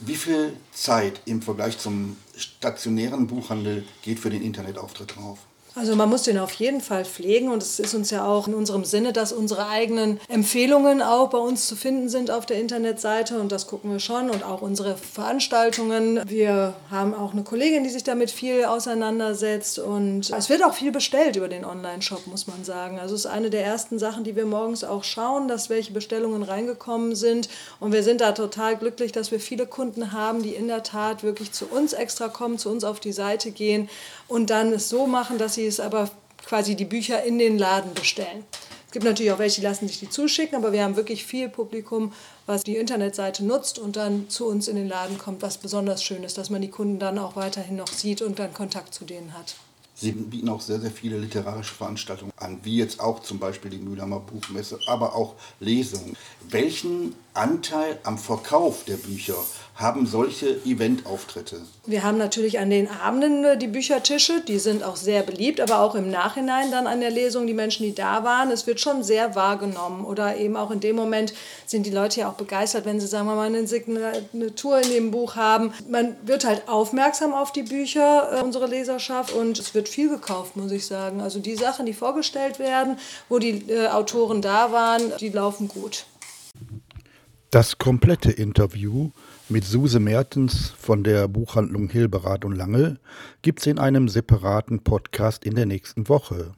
Wie 0.00 0.16
viel 0.16 0.52
Zeit 0.74 1.22
im 1.24 1.40
Vergleich 1.40 1.78
zum 1.78 2.18
stationären 2.36 3.26
Buchhandel 3.26 3.84
geht 4.02 4.18
für 4.18 4.28
den 4.28 4.42
Internetauftritt 4.42 5.16
drauf? 5.16 5.38
Also 5.78 5.94
man 5.94 6.08
muss 6.08 6.22
den 6.22 6.38
auf 6.38 6.52
jeden 6.54 6.80
Fall 6.80 7.04
pflegen 7.04 7.50
und 7.50 7.62
es 7.62 7.78
ist 7.78 7.94
uns 7.94 8.10
ja 8.10 8.24
auch 8.26 8.48
in 8.48 8.54
unserem 8.54 8.86
Sinne, 8.86 9.12
dass 9.12 9.34
unsere 9.34 9.68
eigenen 9.68 10.18
Empfehlungen 10.26 11.02
auch 11.02 11.28
bei 11.28 11.36
uns 11.36 11.66
zu 11.66 11.76
finden 11.76 12.08
sind 12.08 12.30
auf 12.30 12.46
der 12.46 12.58
Internetseite 12.58 13.38
und 13.38 13.52
das 13.52 13.66
gucken 13.66 13.92
wir 13.92 14.00
schon 14.00 14.30
und 14.30 14.42
auch 14.42 14.62
unsere 14.62 14.96
Veranstaltungen. 14.96 16.22
Wir 16.26 16.72
haben 16.90 17.14
auch 17.14 17.34
eine 17.34 17.42
Kollegin, 17.42 17.84
die 17.84 17.90
sich 17.90 18.04
damit 18.04 18.30
viel 18.30 18.64
auseinandersetzt 18.64 19.78
und 19.78 20.30
es 20.30 20.48
wird 20.48 20.64
auch 20.64 20.72
viel 20.72 20.92
bestellt 20.92 21.36
über 21.36 21.48
den 21.48 21.66
Online-Shop, 21.66 22.26
muss 22.26 22.46
man 22.46 22.64
sagen. 22.64 22.98
Also 22.98 23.14
es 23.14 23.26
ist 23.26 23.30
eine 23.30 23.50
der 23.50 23.66
ersten 23.66 23.98
Sachen, 23.98 24.24
die 24.24 24.34
wir 24.34 24.46
morgens 24.46 24.82
auch 24.82 25.04
schauen, 25.04 25.46
dass 25.46 25.68
welche 25.68 25.92
Bestellungen 25.92 26.42
reingekommen 26.42 27.14
sind 27.14 27.50
und 27.80 27.92
wir 27.92 28.02
sind 28.02 28.22
da 28.22 28.32
total 28.32 28.76
glücklich, 28.78 29.12
dass 29.12 29.30
wir 29.30 29.40
viele 29.40 29.66
Kunden 29.66 30.12
haben, 30.12 30.42
die 30.42 30.54
in 30.54 30.68
der 30.68 30.82
Tat 30.82 31.22
wirklich 31.22 31.52
zu 31.52 31.66
uns 31.66 31.92
extra 31.92 32.28
kommen, 32.28 32.56
zu 32.56 32.70
uns 32.70 32.82
auf 32.82 32.98
die 32.98 33.12
Seite 33.12 33.50
gehen 33.50 33.90
und 34.26 34.48
dann 34.48 34.72
es 34.72 34.88
so 34.88 35.06
machen, 35.06 35.36
dass 35.36 35.52
sie 35.52 35.65
es 35.66 35.80
aber 35.80 36.10
quasi 36.44 36.74
die 36.74 36.84
Bücher 36.84 37.22
in 37.22 37.38
den 37.38 37.58
Laden 37.58 37.94
bestellen. 37.94 38.44
Es 38.86 38.92
gibt 38.92 39.04
natürlich 39.04 39.32
auch 39.32 39.38
welche, 39.38 39.60
die 39.60 39.66
lassen 39.66 39.88
sich 39.88 39.98
die 39.98 40.08
zuschicken, 40.08 40.56
aber 40.56 40.72
wir 40.72 40.82
haben 40.82 40.96
wirklich 40.96 41.26
viel 41.26 41.48
Publikum, 41.48 42.12
was 42.46 42.62
die 42.62 42.76
Internetseite 42.76 43.44
nutzt 43.44 43.78
und 43.78 43.96
dann 43.96 44.28
zu 44.30 44.46
uns 44.46 44.68
in 44.68 44.76
den 44.76 44.88
Laden 44.88 45.18
kommt, 45.18 45.42
was 45.42 45.58
besonders 45.58 46.02
schön 46.02 46.22
ist, 46.22 46.38
dass 46.38 46.50
man 46.50 46.62
die 46.62 46.70
Kunden 46.70 46.98
dann 46.98 47.18
auch 47.18 47.36
weiterhin 47.36 47.76
noch 47.76 47.88
sieht 47.88 48.22
und 48.22 48.38
dann 48.38 48.54
Kontakt 48.54 48.94
zu 48.94 49.04
denen 49.04 49.34
hat. 49.36 49.56
Sie 49.98 50.12
bieten 50.12 50.50
auch 50.50 50.60
sehr, 50.60 50.78
sehr 50.78 50.90
viele 50.90 51.16
literarische 51.16 51.74
Veranstaltungen 51.74 52.32
an, 52.36 52.60
wie 52.62 52.76
jetzt 52.76 53.00
auch 53.00 53.20
zum 53.20 53.38
Beispiel 53.38 53.70
die 53.70 53.78
Mühlheimer 53.78 54.20
Buchmesse, 54.20 54.78
aber 54.86 55.16
auch 55.16 55.36
Lesungen. 55.58 56.14
Welchen 56.50 57.14
Anteil 57.32 57.98
am 58.02 58.18
Verkauf 58.18 58.84
der 58.84 58.98
Bücher 58.98 59.36
haben 59.76 60.06
solche 60.06 60.48
Eventauftritte? 60.64 61.60
Wir 61.84 62.02
haben 62.02 62.16
natürlich 62.16 62.58
an 62.58 62.70
den 62.70 62.88
Abenden 62.88 63.44
äh, 63.44 63.58
die 63.58 63.66
Büchertische, 63.66 64.40
die 64.40 64.58
sind 64.58 64.82
auch 64.82 64.96
sehr 64.96 65.22
beliebt, 65.22 65.60
aber 65.60 65.80
auch 65.80 65.94
im 65.94 66.10
Nachhinein 66.10 66.70
dann 66.70 66.86
an 66.86 67.00
der 67.00 67.10
Lesung 67.10 67.46
die 67.46 67.52
Menschen, 67.52 67.84
die 67.84 67.94
da 67.94 68.24
waren. 68.24 68.50
Es 68.50 68.66
wird 68.66 68.80
schon 68.80 69.02
sehr 69.02 69.34
wahrgenommen 69.34 70.06
oder 70.06 70.38
eben 70.38 70.56
auch 70.56 70.70
in 70.70 70.80
dem 70.80 70.96
Moment 70.96 71.34
sind 71.66 71.84
die 71.84 71.90
Leute 71.90 72.20
ja 72.20 72.30
auch 72.30 72.34
begeistert, 72.34 72.86
wenn 72.86 73.00
sie, 73.00 73.06
sagen 73.06 73.26
wir 73.26 73.34
mal, 73.34 73.46
eine 73.46 73.66
Signatur 73.66 74.80
in 74.80 74.90
dem 74.90 75.10
Buch 75.10 75.36
haben. 75.36 75.72
Man 75.90 76.16
wird 76.22 76.46
halt 76.46 76.68
aufmerksam 76.68 77.34
auf 77.34 77.52
die 77.52 77.64
Bücher, 77.64 78.30
äh, 78.32 78.42
unsere 78.42 78.66
Leserschaft, 78.66 79.34
und 79.34 79.58
es 79.58 79.74
wird 79.74 79.90
viel 79.90 80.08
gekauft, 80.08 80.56
muss 80.56 80.72
ich 80.72 80.86
sagen. 80.86 81.20
Also 81.20 81.38
die 81.38 81.54
Sachen, 81.54 81.84
die 81.84 81.92
vorgestellt 81.92 82.58
werden, 82.58 82.98
wo 83.28 83.38
die 83.38 83.70
äh, 83.70 83.88
Autoren 83.88 84.40
da 84.40 84.72
waren, 84.72 85.12
die 85.20 85.28
laufen 85.28 85.68
gut. 85.68 86.06
Das 87.50 87.78
komplette 87.78 88.32
Interview 88.32 89.10
mit 89.48 89.64
Suse 89.64 90.00
Mertens 90.00 90.70
von 90.70 91.04
der 91.04 91.28
Buchhandlung 91.28 91.88
Hilberath 91.88 92.44
und 92.44 92.56
Lange 92.56 92.98
gibt 93.42 93.60
es 93.60 93.66
in 93.66 93.78
einem 93.78 94.08
separaten 94.08 94.82
Podcast 94.82 95.44
in 95.44 95.54
der 95.54 95.66
nächsten 95.66 96.08
Woche. 96.08 96.52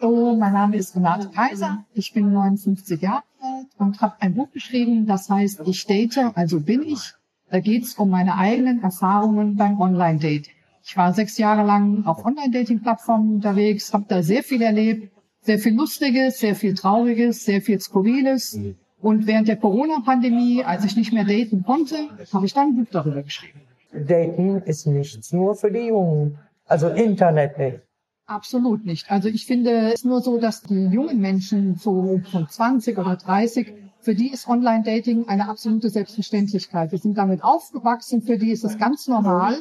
Hallo, 0.00 0.34
mein 0.36 0.52
Name 0.52 0.76
ist 0.76 0.96
Renate 0.96 1.28
Kaiser. 1.28 1.84
Ich 1.94 2.12
bin 2.12 2.32
59 2.32 3.00
Jahre 3.00 3.22
alt 3.40 3.66
und 3.78 4.00
habe 4.00 4.16
ein 4.18 4.34
Buch 4.34 4.50
geschrieben, 4.50 5.06
das 5.06 5.30
heißt 5.30 5.60
Ich 5.66 5.86
date, 5.86 6.18
also 6.34 6.58
bin 6.58 6.82
ich. 6.82 7.14
Da 7.52 7.60
geht 7.60 7.84
es 7.84 7.96
um 7.96 8.08
meine 8.08 8.38
eigenen 8.38 8.82
Erfahrungen 8.82 9.56
beim 9.56 9.78
Online-Dating. 9.78 10.54
Ich 10.82 10.96
war 10.96 11.12
sechs 11.12 11.36
Jahre 11.36 11.66
lang 11.66 12.06
auf 12.06 12.24
Online-Dating-Plattformen 12.24 13.34
unterwegs, 13.34 13.92
habe 13.92 14.06
da 14.08 14.22
sehr 14.22 14.42
viel 14.42 14.62
erlebt, 14.62 15.12
sehr 15.42 15.58
viel 15.58 15.74
Lustiges, 15.74 16.38
sehr 16.38 16.54
viel 16.54 16.72
Trauriges, 16.72 17.44
sehr 17.44 17.60
viel 17.60 17.78
Skurriles. 17.78 18.58
Und 19.02 19.26
während 19.26 19.48
der 19.48 19.56
Corona-Pandemie, 19.56 20.64
als 20.64 20.86
ich 20.86 20.96
nicht 20.96 21.12
mehr 21.12 21.24
daten 21.24 21.62
konnte, 21.62 21.96
habe 22.32 22.46
ich 22.46 22.54
dann 22.54 22.68
ein 22.68 22.76
Buch 22.76 22.90
darüber 22.90 23.22
geschrieben. 23.22 23.60
Dating 23.92 24.62
ist 24.62 24.86
nichts 24.86 25.30
nur 25.34 25.54
für 25.54 25.70
die 25.70 25.88
Jungen, 25.88 26.38
also 26.64 26.88
Internet 26.88 27.58
nicht. 27.58 27.80
Absolut 28.24 28.86
nicht. 28.86 29.10
Also 29.10 29.28
ich 29.28 29.44
finde 29.44 29.88
es 29.88 29.96
ist 29.96 30.04
nur 30.06 30.22
so, 30.22 30.38
dass 30.38 30.62
die 30.62 30.86
jungen 30.86 31.20
Menschen 31.20 31.74
so 31.74 32.18
von 32.30 32.48
20 32.48 32.96
oder 32.96 33.16
30 33.16 33.74
für 34.02 34.14
die 34.16 34.32
ist 34.32 34.48
Online-Dating 34.48 35.28
eine 35.28 35.48
absolute 35.48 35.88
Selbstverständlichkeit. 35.88 36.90
Wir 36.90 36.98
sind 36.98 37.16
damit 37.16 37.44
aufgewachsen, 37.44 38.20
für 38.20 38.36
die 38.36 38.50
ist 38.50 38.64
es 38.64 38.76
ganz 38.76 39.06
normal. 39.06 39.56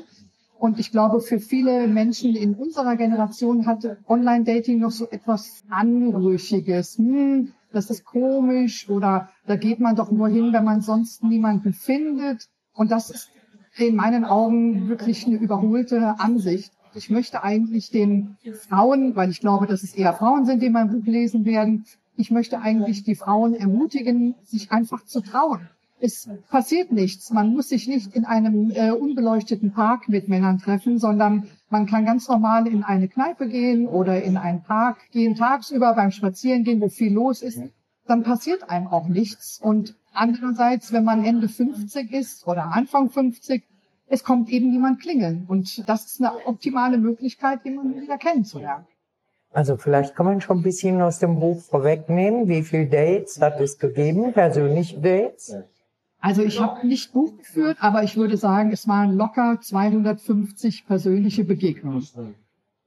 Und 0.57 0.79
ich 0.79 0.91
glaube, 0.91 1.21
für 1.21 1.39
viele 1.39 1.87
Menschen 1.87 2.35
in 2.35 2.55
unserer 2.55 2.95
Generation 2.95 3.65
hat 3.67 3.85
Online-Dating 4.07 4.79
noch 4.79 4.91
so 4.91 5.07
etwas 5.09 5.63
Anrüchiges. 5.69 6.97
Hm, 6.97 7.53
das 7.71 7.89
ist 7.89 8.03
komisch 8.03 8.89
oder 8.89 9.29
da 9.45 9.55
geht 9.55 9.79
man 9.79 9.95
doch 9.95 10.11
nur 10.11 10.27
hin, 10.27 10.53
wenn 10.53 10.63
man 10.63 10.81
sonst 10.81 11.23
niemanden 11.23 11.73
findet. 11.73 12.47
Und 12.73 12.91
das 12.91 13.11
ist 13.11 13.29
in 13.77 13.95
meinen 13.95 14.25
Augen 14.25 14.89
wirklich 14.89 15.25
eine 15.25 15.37
überholte 15.37 16.19
Ansicht. 16.19 16.71
Ich 16.93 17.09
möchte 17.09 17.43
eigentlich 17.43 17.89
den 17.89 18.37
Frauen, 18.67 19.15
weil 19.15 19.29
ich 19.29 19.39
glaube, 19.39 19.65
dass 19.65 19.83
es 19.83 19.93
eher 19.95 20.13
Frauen 20.13 20.45
sind, 20.45 20.61
die 20.61 20.69
mein 20.69 20.89
Buch 20.89 21.05
lesen 21.05 21.45
werden, 21.45 21.85
ich 22.21 22.29
möchte 22.29 22.61
eigentlich 22.61 23.03
die 23.03 23.15
Frauen 23.15 23.55
ermutigen, 23.55 24.35
sich 24.43 24.71
einfach 24.71 25.03
zu 25.05 25.21
trauen. 25.21 25.67
Es 25.99 26.29
passiert 26.49 26.91
nichts. 26.91 27.31
Man 27.31 27.53
muss 27.53 27.69
sich 27.69 27.87
nicht 27.87 28.15
in 28.15 28.25
einem 28.25 28.71
äh, 28.71 28.91
unbeleuchteten 28.91 29.71
Park 29.71 30.07
mit 30.07 30.27
Männern 30.27 30.59
treffen, 30.59 30.99
sondern 30.99 31.47
man 31.69 31.87
kann 31.87 32.05
ganz 32.05 32.27
normal 32.27 32.67
in 32.67 32.83
eine 32.83 33.07
Kneipe 33.07 33.47
gehen 33.47 33.87
oder 33.87 34.23
in 34.23 34.37
einen 34.37 34.61
Park 34.61 34.97
gehen, 35.11 35.35
tagsüber 35.35 35.93
beim 35.95 36.11
Spazierengehen, 36.11 36.79
wo 36.79 36.89
viel 36.89 37.13
los 37.13 37.41
ist. 37.41 37.59
Dann 38.05 38.23
passiert 38.23 38.69
einem 38.69 38.87
auch 38.87 39.07
nichts. 39.07 39.59
Und 39.61 39.95
andererseits, 40.13 40.91
wenn 40.91 41.03
man 41.03 41.25
Ende 41.25 41.49
50 41.49 42.11
ist 42.13 42.47
oder 42.47 42.65
Anfang 42.73 43.09
50, 43.09 43.63
es 44.07 44.23
kommt 44.23 44.49
eben 44.49 44.69
niemand 44.69 45.01
klingeln. 45.01 45.45
Und 45.47 45.87
das 45.89 46.05
ist 46.05 46.21
eine 46.21 46.45
optimale 46.45 46.97
Möglichkeit, 46.97 47.65
jemanden 47.65 48.01
wieder 48.01 48.17
kennenzulernen. 48.17 48.85
Also 49.53 49.75
vielleicht 49.75 50.15
kann 50.15 50.25
man 50.25 50.41
schon 50.41 50.59
ein 50.59 50.63
bisschen 50.63 51.01
aus 51.01 51.19
dem 51.19 51.39
Buch 51.39 51.61
vorwegnehmen. 51.61 52.47
Wie 52.47 52.63
viele 52.63 52.87
Dates 52.87 53.41
hat 53.41 53.59
es 53.59 53.77
gegeben, 53.77 54.31
persönliche 54.33 54.99
Dates? 54.99 55.55
Also 56.21 56.43
ich 56.43 56.61
habe 56.61 56.87
nicht 56.87 57.11
Buch 57.13 57.35
geführt, 57.37 57.77
aber 57.81 58.03
ich 58.03 58.15
würde 58.15 58.37
sagen, 58.37 58.71
es 58.71 58.87
waren 58.87 59.17
locker 59.17 59.59
250 59.59 60.85
persönliche 60.85 61.43
Begegnungen. 61.43 62.35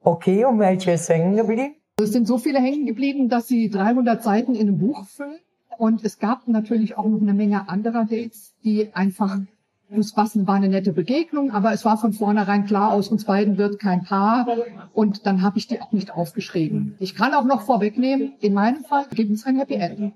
Okay, 0.01 0.45
und 0.45 0.59
welche 0.61 0.93
ist 0.93 1.09
hängen 1.09 1.37
geblieben? 1.37 1.75
Es 2.01 2.13
sind 2.13 2.27
so 2.27 2.39
viele 2.39 2.61
hängen 2.61 2.87
geblieben, 2.87 3.29
dass 3.29 3.49
sie 3.49 3.69
300 3.71 4.23
Seiten 4.23 4.55
in 4.55 4.69
einem 4.69 4.79
Buch 4.79 5.05
füllen. 5.07 5.39
Und 5.77 6.05
es 6.05 6.19
gab 6.19 6.47
natürlich 6.47 6.97
auch 6.97 7.07
noch 7.07 7.21
eine 7.21 7.35
Menge 7.35 7.69
anderer 7.69 8.05
Dates, 8.05 8.55
die 8.63 8.95
einfach 8.95 9.39
Passen 10.13 10.47
war 10.47 10.55
eine 10.55 10.69
nette 10.69 10.93
Begegnung, 10.93 11.51
aber 11.51 11.73
es 11.73 11.85
war 11.85 11.97
von 11.97 12.13
vornherein 12.13 12.67
klar, 12.67 12.93
aus 12.93 13.09
uns 13.09 13.25
beiden 13.25 13.59
wird 13.59 13.79
kein 13.79 14.05
Paar. 14.05 14.47
Und 14.93 15.27
dann 15.27 15.43
habe 15.43 15.59
ich 15.59 15.67
die 15.67 15.81
auch 15.81 15.93
nicht 15.93 16.13
aufgeschrieben. 16.13 16.97
Ich 16.99 17.15
kann 17.15 17.35
auch 17.35 17.45
noch 17.45 17.63
vorwegnehmen, 17.63 18.35
in 18.41 18.55
meinem 18.55 18.85
Fall 18.85 19.07
gibt 19.15 19.31
es 19.31 19.47
ein 19.47 19.59
Happy 19.59 19.75
End. 19.75 20.13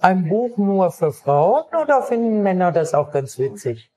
Ein 0.00 0.28
Buch 0.28 0.56
nur 0.56 0.90
für 0.90 1.12
Frauen 1.12 1.64
oder 1.82 2.02
finden 2.02 2.42
Männer 2.42 2.72
das 2.72 2.94
auch 2.94 3.12
ganz 3.12 3.38
witzig? 3.38 3.90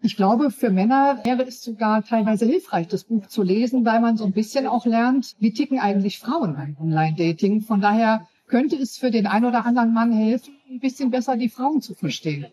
Ich 0.00 0.16
glaube, 0.16 0.50
für 0.50 0.70
Männer 0.70 1.20
wäre 1.24 1.42
es 1.42 1.62
sogar 1.62 2.04
teilweise 2.04 2.46
hilfreich, 2.46 2.86
das 2.86 3.04
Buch 3.04 3.26
zu 3.26 3.42
lesen, 3.42 3.84
weil 3.84 4.00
man 4.00 4.16
so 4.16 4.24
ein 4.24 4.32
bisschen 4.32 4.66
auch 4.66 4.86
lernt, 4.86 5.34
wie 5.40 5.52
ticken 5.52 5.80
eigentlich 5.80 6.20
Frauen 6.20 6.54
beim 6.54 6.76
Online-Dating. 6.80 7.62
Von 7.62 7.80
daher 7.80 8.26
könnte 8.46 8.76
es 8.76 8.96
für 8.96 9.10
den 9.10 9.26
einen 9.26 9.44
oder 9.44 9.66
anderen 9.66 9.92
Mann 9.92 10.12
helfen, 10.12 10.54
ein 10.70 10.80
bisschen 10.80 11.10
besser 11.10 11.36
die 11.36 11.48
Frauen 11.48 11.80
zu 11.80 11.94
verstehen. 11.94 12.46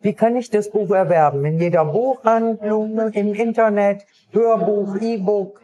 Wie 0.00 0.12
kann 0.12 0.36
ich 0.36 0.50
das 0.50 0.70
Buch 0.70 0.90
erwerben? 0.90 1.44
In 1.44 1.58
jeder 1.58 1.84
Buchhandlung, 1.84 2.96
im 3.12 3.34
Internet, 3.34 4.06
Hörbuch, 4.30 4.94
E-Book? 5.00 5.60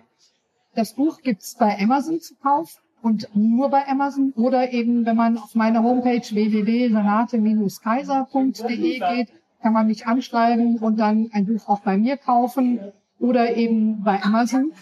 Das 0.75 0.94
Buch 0.94 1.20
gibt's 1.23 1.55
bei 1.55 1.79
Amazon 1.79 2.18
zu 2.18 2.35
kaufen 2.42 2.81
und 3.01 3.29
nur 3.35 3.68
bei 3.68 3.87
Amazon 3.87 4.33
oder 4.35 4.73
eben, 4.73 5.07
wenn 5.07 5.14
man 5.14 5.38
auf 5.38 5.55
meine 5.55 5.85
Homepage 5.85 6.29
www.renate-kaiser.de 6.29 8.99
geht, 8.99 9.29
kann 9.62 9.73
man 9.73 9.87
mich 9.87 10.09
anschreiben 10.09 10.79
und 10.79 10.99
dann 10.99 11.31
ein 11.33 11.47
Buch 11.47 11.68
auch 11.68 11.79
bei 11.81 11.97
mir 11.97 12.16
kaufen 12.16 12.81
oder 13.20 13.55
eben 13.55 14.03
bei 14.03 14.20
Amazon. 14.20 14.73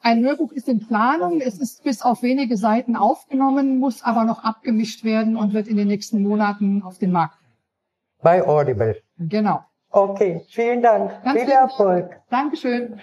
Ein 0.00 0.24
Hörbuch 0.24 0.52
ist 0.52 0.66
in 0.66 0.80
Planung. 0.80 1.42
Es 1.42 1.58
ist 1.58 1.84
bis 1.84 2.00
auf 2.00 2.22
wenige 2.22 2.56
Seiten 2.56 2.96
aufgenommen, 2.96 3.80
muss 3.80 4.02
aber 4.02 4.24
noch 4.24 4.44
abgemischt 4.44 5.04
werden 5.04 5.36
und 5.36 5.52
wird 5.52 5.68
in 5.68 5.76
den 5.76 5.88
nächsten 5.88 6.22
Monaten 6.22 6.82
auf 6.82 6.98
den 6.98 7.12
Markt 7.12 7.36
bei 8.22 8.46
Audible. 8.46 8.96
Genau. 9.18 9.60
Okay, 9.90 10.44
vielen 10.50 10.82
Dank. 10.82 11.22
Ganz 11.24 11.40
Viel 11.40 11.50
Erfolg. 11.50 12.20
Dankeschön. 12.30 13.00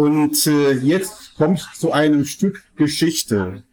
Und 0.00 0.46
äh, 0.46 0.72
jetzt 0.72 1.34
kommt 1.36 1.68
zu 1.74 1.92
einem 1.92 2.24
Stück 2.24 2.62
Geschichte. 2.74 3.64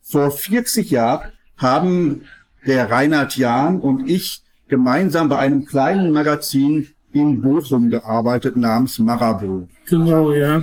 Vor 0.00 0.30
40 0.30 0.92
Jahren 0.92 1.32
haben 1.56 2.22
der 2.64 2.88
Reinhard 2.88 3.36
Jahn 3.36 3.80
und 3.80 4.08
ich 4.08 4.44
gemeinsam 4.68 5.28
bei 5.28 5.38
einem 5.38 5.64
kleinen 5.64 6.12
Magazin 6.12 6.86
in 7.12 7.42
Bochum 7.42 7.90
gearbeitet 7.90 8.56
namens 8.56 9.00
Marabou. 9.00 9.66
Genau, 9.86 10.30
ja. 10.30 10.62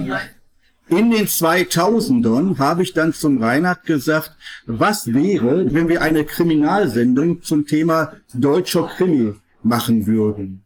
In 0.88 1.12
den 1.12 1.28
2000ern 1.28 2.58
habe 2.58 2.84
ich 2.84 2.94
dann 2.94 3.12
zum 3.12 3.44
Reinhard 3.44 3.84
gesagt, 3.84 4.38
was 4.68 5.14
wäre, 5.14 5.74
wenn 5.74 5.90
wir 5.90 6.02
eine 6.02 6.24
Kriminalsendung 6.24 7.42
zum 7.42 7.68
Thema 7.68 8.14
deutscher 8.34 8.88
Krimi 8.88 9.34
machen 9.64 10.08
würden. 10.08 10.64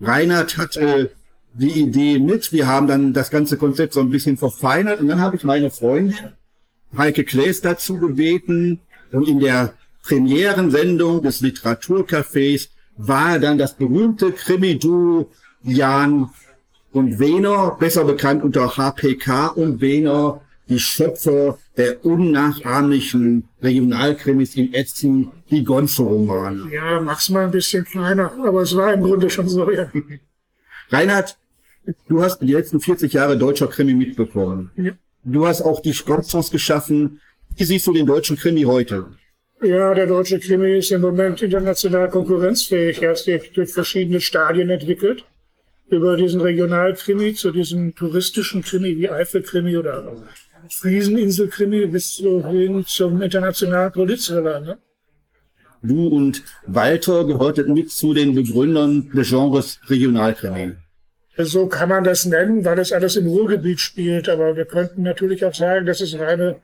Reinhard 0.00 0.58
hatte 0.58 1.12
die 1.54 1.80
Idee 1.80 2.18
mit. 2.18 2.52
Wir 2.52 2.66
haben 2.66 2.86
dann 2.86 3.12
das 3.12 3.30
ganze 3.30 3.56
Konzept 3.56 3.94
so 3.94 4.00
ein 4.00 4.10
bisschen 4.10 4.36
verfeinert 4.36 5.00
und 5.00 5.08
dann 5.08 5.20
habe 5.20 5.36
ich 5.36 5.44
meine 5.44 5.70
Freundin 5.70 6.16
Heike 6.96 7.24
Klaes 7.24 7.60
dazu 7.60 7.98
gebeten 7.98 8.80
und 9.12 9.26
in 9.26 9.40
der 9.40 9.74
Premierensendung 10.02 11.22
des 11.22 11.40
Literaturcafés 11.40 12.68
war 12.96 13.38
dann 13.38 13.58
das 13.58 13.76
berühmte 13.76 14.32
Krimi-Duo 14.32 15.30
Jan 15.62 16.30
und 16.92 17.18
Wehner, 17.18 17.76
besser 17.78 18.04
bekannt 18.04 18.42
unter 18.42 18.76
HPK 18.76 19.48
und 19.48 19.80
Wehner, 19.80 20.42
die 20.68 20.78
Schöpfer 20.78 21.58
der 21.76 22.04
unnachahmlichen 22.04 23.48
Regionalkrimis 23.62 24.56
in 24.56 24.74
Etzen, 24.74 25.30
die 25.50 25.64
Gonzo-Romane. 25.64 26.70
Ja, 26.72 27.00
mach's 27.00 27.30
mal 27.30 27.44
ein 27.44 27.50
bisschen 27.50 27.84
kleiner, 27.84 28.32
aber 28.44 28.62
es 28.62 28.76
war 28.76 28.92
im 28.92 29.02
Grunde 29.02 29.30
schon 29.30 29.48
so, 29.48 29.70
ja. 29.70 29.90
Reinhard, 30.90 31.38
du 32.08 32.22
hast 32.22 32.40
die 32.40 32.52
letzten 32.52 32.80
40 32.80 33.12
Jahre 33.12 33.36
deutscher 33.36 33.68
Krimi 33.68 33.94
mitbekommen. 33.94 34.70
Ja. 34.76 34.92
Du 35.24 35.46
hast 35.46 35.62
auch 35.62 35.80
die 35.80 35.92
Gonzos 35.92 36.50
geschaffen. 36.50 37.20
Wie 37.56 37.64
siehst 37.64 37.86
du 37.86 37.92
den 37.92 38.06
deutschen 38.06 38.36
Krimi 38.36 38.62
heute? 38.62 39.06
Ja, 39.62 39.94
der 39.94 40.06
deutsche 40.06 40.40
Krimi 40.40 40.78
ist 40.78 40.90
im 40.90 41.02
Moment 41.02 41.40
international 41.40 42.08
konkurrenzfähig. 42.08 43.00
Er 43.00 43.12
ist 43.12 43.28
durch 43.54 43.72
verschiedene 43.72 44.20
Stadien 44.20 44.70
entwickelt. 44.70 45.24
Über 45.88 46.16
diesen 46.16 46.40
Regionalkrimi 46.40 47.34
zu 47.34 47.52
diesem 47.52 47.94
touristischen 47.94 48.62
Krimi 48.62 48.96
wie 48.96 49.10
Eifelkrimi 49.10 49.76
oder 49.76 50.16
Frieseninselkrimi 50.70 51.86
bis 51.86 52.14
hin 52.14 52.84
zum 52.86 53.22
internationalen 53.22 53.92
Polizthriller. 53.92 54.60
Ne? 54.60 54.78
Du 55.82 56.08
und 56.08 56.42
Walter 56.66 57.24
gehörten 57.24 57.74
mit 57.74 57.90
zu 57.90 58.14
den 58.14 58.34
Begründern 58.34 59.10
des 59.10 59.28
Genres 59.28 59.80
Regionalkrimi. 59.88 60.76
So 61.36 61.66
kann 61.66 61.88
man 61.88 62.04
das 62.04 62.26
nennen, 62.26 62.64
weil 62.64 62.78
es 62.78 62.92
alles 62.92 63.16
im 63.16 63.26
Ruhrgebiet 63.26 63.80
spielt. 63.80 64.28
Aber 64.28 64.56
wir 64.56 64.66
könnten 64.66 65.02
natürlich 65.02 65.44
auch 65.44 65.54
sagen, 65.54 65.86
dass 65.86 66.00
es 66.00 66.18
reine 66.18 66.60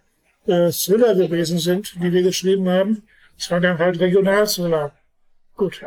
äh, 0.47 0.71
Thriller 0.71 1.15
gewesen 1.15 1.59
sind, 1.59 1.95
die 2.03 2.13
wir 2.13 2.23
geschrieben 2.23 2.69
haben. 2.69 3.03
Es 3.39 3.51
waren 3.51 3.63
dann 3.63 3.79
halt 3.79 3.99
Regionalthriller. 4.01 4.93
Gut. 5.57 5.81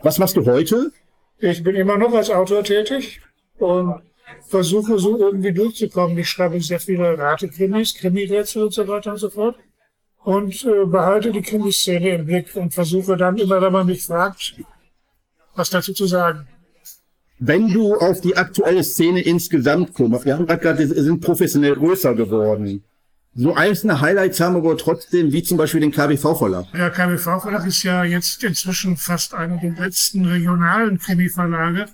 Was 0.00 0.18
machst 0.18 0.36
du 0.36 0.44
heute? 0.46 0.92
Ich 1.38 1.62
bin 1.62 1.74
immer 1.74 1.98
noch 1.98 2.12
als 2.14 2.30
Autor 2.30 2.62
tätig 2.62 3.20
und 3.58 4.00
versuche 4.48 4.98
so 4.98 5.18
irgendwie 5.18 5.52
durchzukommen. 5.52 6.16
Ich 6.18 6.28
schreibe 6.28 6.60
sehr 6.60 6.80
viele 6.80 7.18
Ratekrimis, 7.18 7.94
Krimirätsel 7.94 8.64
und 8.64 8.74
so 8.74 8.86
weiter 8.86 9.12
und 9.12 9.18
so 9.18 9.30
fort. 9.30 9.56
Und 10.24 10.64
äh, 10.64 10.84
behalte 10.84 11.32
die 11.32 11.42
Krimiszene 11.42 12.10
im 12.10 12.26
Blick 12.26 12.54
und 12.54 12.72
versuche 12.72 13.16
dann 13.16 13.38
immer, 13.38 13.60
wenn 13.60 13.72
man 13.72 13.86
mich 13.86 14.04
fragt, 14.04 14.54
was 15.56 15.70
dazu 15.70 15.92
zu 15.92 16.06
sagen. 16.06 16.46
Wenn 17.44 17.72
du 17.72 17.96
auf 17.96 18.20
die 18.20 18.36
aktuelle 18.36 18.84
Szene 18.84 19.20
insgesamt 19.20 19.94
kommst, 19.94 20.24
wir 20.24 20.34
haben 20.34 20.46
gerade 20.46 20.76
gesagt, 20.76 20.94
wir 20.94 21.02
sind 21.02 21.20
professionell 21.20 21.74
größer 21.74 22.14
geworden. 22.14 22.84
So 23.34 23.52
einzelne 23.52 24.00
Highlights 24.00 24.38
haben 24.38 24.54
wir 24.54 24.60
aber 24.60 24.76
trotzdem, 24.78 25.32
wie 25.32 25.42
zum 25.42 25.58
Beispiel 25.58 25.80
den 25.80 25.90
KBV-Verlag. 25.90 26.66
Ja, 26.72 26.88
KBV-Verlag 26.90 27.66
ist 27.66 27.82
ja 27.82 28.04
jetzt 28.04 28.44
inzwischen 28.44 28.96
fast 28.96 29.34
einer 29.34 29.56
der 29.56 29.72
letzten 29.72 30.24
regionalen 30.24 31.00
Krimi-Verlage 31.00 31.86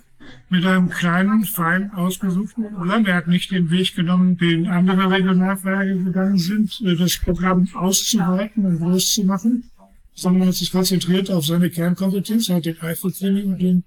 mit 0.49 0.63
einem 0.67 0.89
kleinen, 0.89 1.43
fein 1.45 1.91
ausgesuchten 1.93 2.71
Programm. 2.71 3.07
Er 3.07 3.15
hat 3.15 3.27
nicht 3.27 3.49
den 3.49 3.71
Weg 3.71 3.95
genommen, 3.95 4.37
den 4.37 4.67
andere 4.67 5.09
Regionalverlage 5.09 5.95
gegangen 5.97 6.37
sind, 6.37 6.79
das 6.99 7.17
Programm 7.17 7.67
auszuweiten 7.73 8.65
und 8.67 8.79
groß 8.81 9.13
zu 9.13 9.23
machen, 9.23 9.71
sondern 10.13 10.49
hat 10.49 10.53
sich 10.53 10.71
konzentriert 10.71 11.31
auf 11.31 11.43
seine 11.43 11.71
Kernkompetenz, 11.71 12.49
hat 12.49 12.65
den 12.65 12.79
Eifelkrimi 12.79 13.41
und 13.45 13.59
den, 13.59 13.83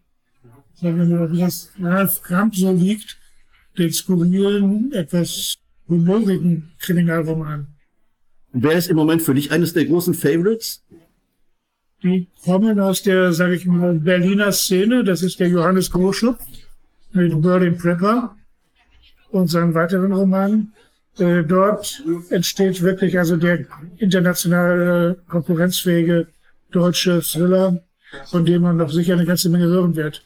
sagen 0.82 0.98
wir 0.98 1.18
mal, 1.18 1.32
wie 1.32 1.40
das 1.40 1.70
Ralf 1.80 2.22
Kramp 2.22 2.54
so 2.56 2.72
liegt, 2.72 3.16
den 3.78 3.92
skurrilen, 3.92 4.92
etwas 4.92 5.56
humorigen 5.88 6.72
Kriminalroman. 6.80 7.68
Wer 8.52 8.72
ist 8.72 8.88
im 8.90 8.96
Moment 8.96 9.22
für 9.22 9.34
dich 9.34 9.50
eines 9.50 9.72
der 9.72 9.86
großen 9.86 10.14
Favorites? 10.14 10.82
Die 12.02 12.26
kommen 12.44 12.80
aus 12.80 13.02
der, 13.02 13.32
sage 13.32 13.54
ich 13.54 13.64
mal, 13.64 13.94
Berliner 13.94 14.50
Szene. 14.52 15.04
Das 15.04 15.22
ist 15.22 15.38
der 15.38 15.48
Johannes 15.48 15.90
Groschlup 15.90 16.38
mit 17.12 17.40
Berlin 17.40 17.78
Prepper 17.78 18.36
und 19.30 19.48
seinen 19.48 19.72
weiteren 19.74 20.12
Romanen. 20.12 20.72
Äh, 21.18 21.44
dort 21.44 22.02
entsteht 22.30 22.82
wirklich 22.82 23.18
also 23.18 23.36
der 23.36 23.66
internationale 23.98 25.18
konkurrenzfähige 25.28 26.26
deutsche 26.72 27.20
Thriller, 27.20 27.82
von 28.26 28.44
dem 28.44 28.62
man 28.62 28.78
noch 28.78 28.90
sicher 28.90 29.12
eine 29.14 29.26
ganze 29.26 29.48
Menge 29.48 29.66
hören 29.66 29.94
wird. 29.94 30.24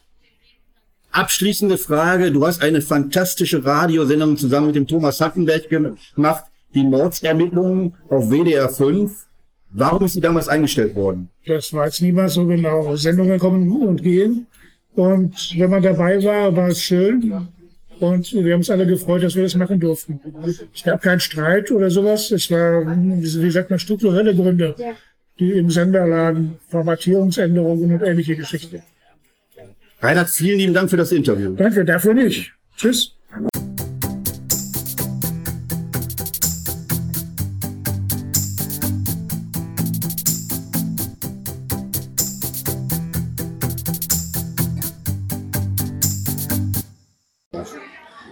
Abschließende 1.17 1.79
Frage. 1.79 2.31
Du 2.31 2.45
hast 2.45 2.61
eine 2.61 2.79
fantastische 2.79 3.65
Radiosendung 3.65 4.37
zusammen 4.37 4.67
mit 4.67 4.75
dem 4.75 4.85
Thomas 4.85 5.19
Hackenberg 5.19 5.67
gemacht. 5.67 6.45
Die 6.75 6.83
Mordsermittlungen 6.83 7.95
auf 8.07 8.29
WDR 8.29 8.69
5. 8.69 9.25
Warum 9.71 10.05
ist 10.05 10.13
sie 10.13 10.21
damals 10.21 10.47
eingestellt 10.47 10.93
worden? 10.93 11.29
Das 11.47 11.73
weiß 11.73 12.01
niemals 12.01 12.35
so 12.35 12.45
genau. 12.45 12.95
Sendungen 12.95 13.39
kommen 13.39 13.67
und 13.81 14.03
gehen. 14.03 14.45
Und 14.93 15.33
wenn 15.57 15.71
man 15.71 15.81
dabei 15.81 16.23
war, 16.23 16.55
war 16.55 16.67
es 16.67 16.83
schön. 16.83 17.47
Und 17.99 18.31
wir 18.33 18.53
haben 18.53 18.59
uns 18.59 18.69
alle 18.69 18.85
gefreut, 18.85 19.23
dass 19.23 19.35
wir 19.35 19.41
das 19.41 19.55
machen 19.55 19.79
durften. 19.79 20.19
Es 20.71 20.83
gab 20.83 21.01
keinen 21.01 21.19
Streit 21.19 21.71
oder 21.71 21.89
sowas. 21.89 22.29
Es 22.29 22.51
war, 22.51 22.85
wie 22.85 23.49
sagt 23.49 23.71
man, 23.71 23.79
strukturelle 23.79 24.35
Gründe, 24.35 24.75
die 25.39 25.53
im 25.53 25.71
Sender 25.71 26.05
lagen. 26.05 26.59
Formatierungsänderungen 26.69 27.91
und 27.91 28.03
ähnliche 28.03 28.35
Geschichten. 28.35 28.83
Reinhard, 29.99 30.29
vielen 30.29 30.59
lieben 30.59 30.73
Dank 30.73 30.89
für 30.91 30.97
das 30.97 31.11
Interview. 31.11 31.55
Danke, 31.55 31.83
dafür 31.83 32.13
nicht. 32.13 32.53
Tschüss. 32.75 33.13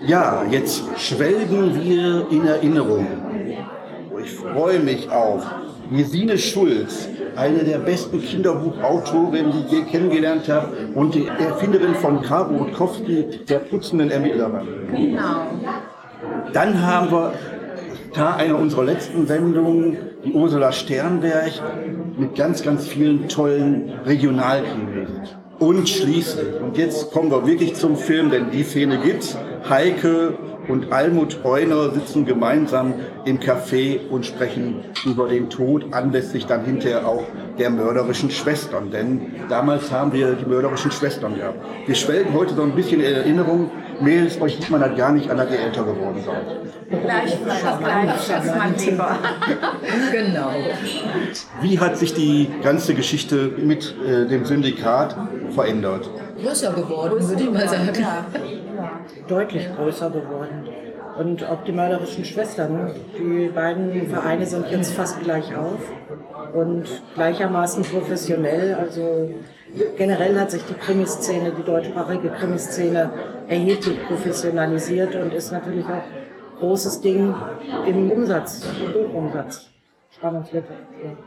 Ja, 0.05 0.45
jetzt 0.51 0.83
schwelgen 0.99 1.83
wir 1.83 2.27
in 2.29 2.45
Erinnerung. 2.45 3.07
Ich 4.23 4.31
freue 4.33 4.79
mich 4.79 5.09
auf 5.09 5.43
Gesine 5.89 6.37
Schulz, 6.37 7.07
eine 7.37 7.63
der 7.63 7.79
besten 7.79 8.21
Kinderbuchautorinnen, 8.21 9.51
die 9.51 9.65
ich 9.65 9.71
je 9.71 9.81
kennengelernt 9.83 10.47
habe 10.49 10.69
und 10.93 11.15
die 11.15 11.27
Erfinderin 11.27 11.95
von 11.95 12.21
Karo 12.21 12.55
Rutkowski, 12.55 13.25
der 13.47 13.59
putzenden 13.59 14.11
Ermittlerin. 14.11 14.67
Genau. 14.91 15.47
Dann 16.53 16.85
haben 16.85 17.11
wir 17.11 17.33
da 18.13 18.35
eine 18.35 18.55
unserer 18.55 18.83
letzten 18.83 19.27
Sendungen, 19.27 19.97
die 20.23 20.31
Ursula 20.31 20.71
Sternberg, 20.71 21.51
mit 22.17 22.35
ganz, 22.35 22.63
ganz 22.63 22.87
vielen 22.87 23.27
tollen 23.27 23.91
Regionalkrimis. 24.05 25.35
Und 25.59 25.87
schließlich, 25.87 26.61
und 26.61 26.77
jetzt 26.77 27.11
kommen 27.11 27.31
wir 27.31 27.45
wirklich 27.45 27.75
zum 27.75 27.95
Film, 27.95 28.29
denn 28.29 28.51
die 28.51 28.63
Szene 28.63 28.99
gibt's, 28.99 29.37
Heike 29.69 30.37
und 30.67 30.91
Almut 30.91 31.43
Euner 31.43 31.91
sitzen 31.91 32.25
gemeinsam 32.25 32.93
im 33.25 33.39
Café 33.39 33.99
und 34.09 34.25
sprechen 34.25 34.83
über 35.05 35.27
den 35.27 35.49
Tod, 35.49 35.93
anlässlich 35.93 36.45
dann 36.45 36.65
hinterher 36.65 37.07
auch 37.07 37.23
der 37.57 37.69
mörderischen 37.69 38.29
Schwestern. 38.29 38.91
Denn 38.91 39.33
damals 39.49 39.91
haben 39.91 40.13
wir 40.13 40.33
die 40.33 40.45
mörderischen 40.45 40.91
Schwestern 40.91 41.35
gehabt. 41.35 41.59
Wir 41.85 41.95
schwelgen 41.95 42.33
heute 42.33 42.53
so 42.53 42.63
ein 42.63 42.75
bisschen 42.75 43.01
in 43.01 43.13
Erinnerung. 43.13 43.71
Mädels, 44.01 44.39
euch 44.41 44.55
sieht 44.55 44.69
man 44.69 44.81
das 44.81 44.95
gar 44.97 45.11
nicht 45.11 45.29
an, 45.29 45.37
dass 45.37 45.49
ihr 45.51 45.59
älter 45.59 45.83
geworden 45.83 46.21
seid. 46.25 47.01
Gleichfalls, 47.01 47.79
gleichfalls, 47.79 48.55
mein 48.57 48.75
Lieber. 48.77 49.17
Genau. 50.11 50.51
Wie 51.61 51.79
hat 51.79 51.97
sich 51.97 52.13
die 52.13 52.49
ganze 52.63 52.93
Geschichte 52.93 53.51
mit 53.57 53.95
äh, 54.05 54.27
dem 54.27 54.45
Syndikat 54.45 55.15
verändert? 55.51 56.09
Größer 56.41 56.73
geworden, 56.73 57.29
würde 57.29 57.43
ich 57.43 57.51
mal 57.51 57.67
sagen. 57.67 57.89
deutlich 59.27 59.67
größer 59.75 60.09
geworden. 60.09 60.67
Und 61.17 61.45
auch 61.45 61.63
die 61.63 61.71
mörderischen 61.71 62.25
Schwestern. 62.25 62.91
Die 63.17 63.47
beiden 63.47 64.07
Vereine 64.07 64.45
sind 64.45 64.69
jetzt 64.69 64.93
fast 64.93 65.21
gleich 65.21 65.55
auf 65.55 65.79
und 66.53 66.83
gleichermaßen 67.13 67.83
professionell. 67.83 68.75
Also 68.75 69.29
generell 69.97 70.37
hat 70.37 70.51
sich 70.51 70.63
die 70.65 70.73
Krimiszene, 70.73 71.53
die 71.57 71.63
deutschsprachige 71.63 72.29
Krimiszene 72.29 73.09
erheblich 73.47 73.97
professionalisiert 74.07 75.15
und 75.15 75.33
ist 75.33 75.53
natürlich 75.53 75.85
auch 75.85 76.59
großes 76.59 76.99
Ding 76.99 77.33
im 77.87 78.11
Umsatz, 78.11 78.65
im 78.85 78.91
Buchumsatz. 78.91 79.69
Spannungsliteratur. 80.11 81.17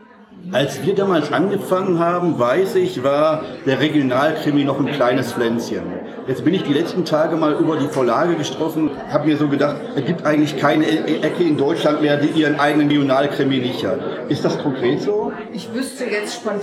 Als 0.50 0.82
wir 0.84 0.94
damals 0.94 1.30
angefangen 1.30 1.98
haben, 1.98 2.38
weiß 2.38 2.76
ich, 2.76 3.02
war 3.04 3.42
der 3.66 3.80
Regionalkrimi 3.80 4.64
noch 4.64 4.78
ein 4.78 4.86
kleines 4.86 5.32
Pflänzchen. 5.34 5.82
Jetzt 6.26 6.42
bin 6.44 6.54
ich 6.54 6.62
die 6.62 6.72
letzten 6.72 7.04
Tage 7.04 7.36
mal 7.36 7.52
über 7.54 7.76
die 7.76 7.88
Vorlage 7.88 8.34
gestochen, 8.34 8.90
habe 9.10 9.26
mir 9.26 9.36
so 9.36 9.48
gedacht, 9.48 9.76
es 9.94 10.04
gibt 10.06 10.24
eigentlich 10.24 10.56
keine 10.56 10.84
E- 10.86 11.20
Ecke 11.20 11.42
in 11.42 11.58
Deutschland 11.58 12.00
mehr, 12.00 12.16
die 12.16 12.28
ihren 12.28 12.58
eigenen 12.58 12.88
Regionalkrimi 12.88 13.58
nicht 13.58 13.84
hat. 13.84 13.98
Ist 14.28 14.42
das 14.44 14.58
konkret 14.62 15.02
so? 15.02 15.32
Ich 15.52 15.72
wüsste 15.74 16.04
jetzt 16.06 16.36
spontan 16.36 16.62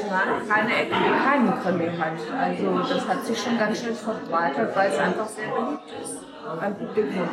keine 0.49 0.69
Ecke, 0.69 0.95
die 0.95 1.23
keinen 1.23 1.61
Krimi 1.61 1.97
hat. 1.97 2.13
Also 2.39 2.93
das 2.93 3.07
hat 3.07 3.25
sich 3.25 3.37
schon 3.39 3.57
ganz 3.59 3.83
schön 3.83 3.93
verbreitet, 3.95 4.69
weil 4.75 4.89
es 4.89 4.97
einfach 4.97 5.27
sehr 5.27 5.45
beliebt 5.47 5.93
ist 6.03 6.17
beim 6.59 6.75
Publikum. 6.75 7.23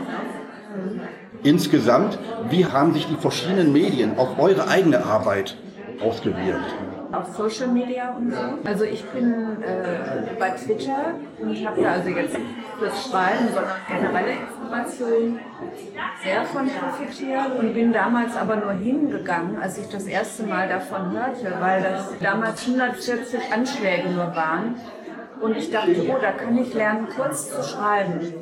Insgesamt, 1.42 2.18
wie 2.50 2.66
haben 2.66 2.92
sich 2.94 3.06
die 3.06 3.16
verschiedenen 3.16 3.72
Medien 3.72 4.18
auf 4.18 4.38
eure 4.38 4.68
eigene 4.68 5.04
Arbeit 5.04 5.56
ausgewirkt? 6.02 6.74
auf 7.12 7.36
Social 7.36 7.68
Media 7.68 8.10
und 8.16 8.32
so. 8.32 8.38
Also 8.64 8.84
ich 8.84 9.04
bin 9.10 9.62
äh, 9.62 10.34
bei 10.38 10.50
Twitter 10.50 11.14
und 11.38 11.66
habe 11.66 11.82
da 11.82 11.92
also 11.92 12.08
jetzt 12.08 12.36
fürs 12.78 13.10
Schreiben, 13.10 13.48
sondern 13.52 13.76
generelle 13.86 14.32
Informationen 14.32 15.40
sehr 16.24 16.44
von 16.44 16.68
profitiert 16.68 17.58
und 17.58 17.74
bin 17.74 17.92
damals 17.92 18.36
aber 18.36 18.56
nur 18.56 18.72
hingegangen, 18.72 19.60
als 19.60 19.78
ich 19.78 19.88
das 19.88 20.04
erste 20.04 20.44
Mal 20.44 20.68
davon 20.68 21.12
hörte, 21.12 21.54
weil 21.60 21.82
das 21.82 22.12
damals 22.20 22.66
140 22.66 23.40
Anschläge 23.52 24.08
nur 24.08 24.34
waren. 24.34 24.76
Und 25.42 25.56
ich 25.56 25.72
dachte, 25.72 25.96
oh, 26.08 26.18
da 26.22 26.30
kann 26.30 26.56
ich 26.56 26.72
lernen, 26.72 27.08
kurz 27.16 27.50
zu 27.50 27.62
schreiben. 27.64 28.32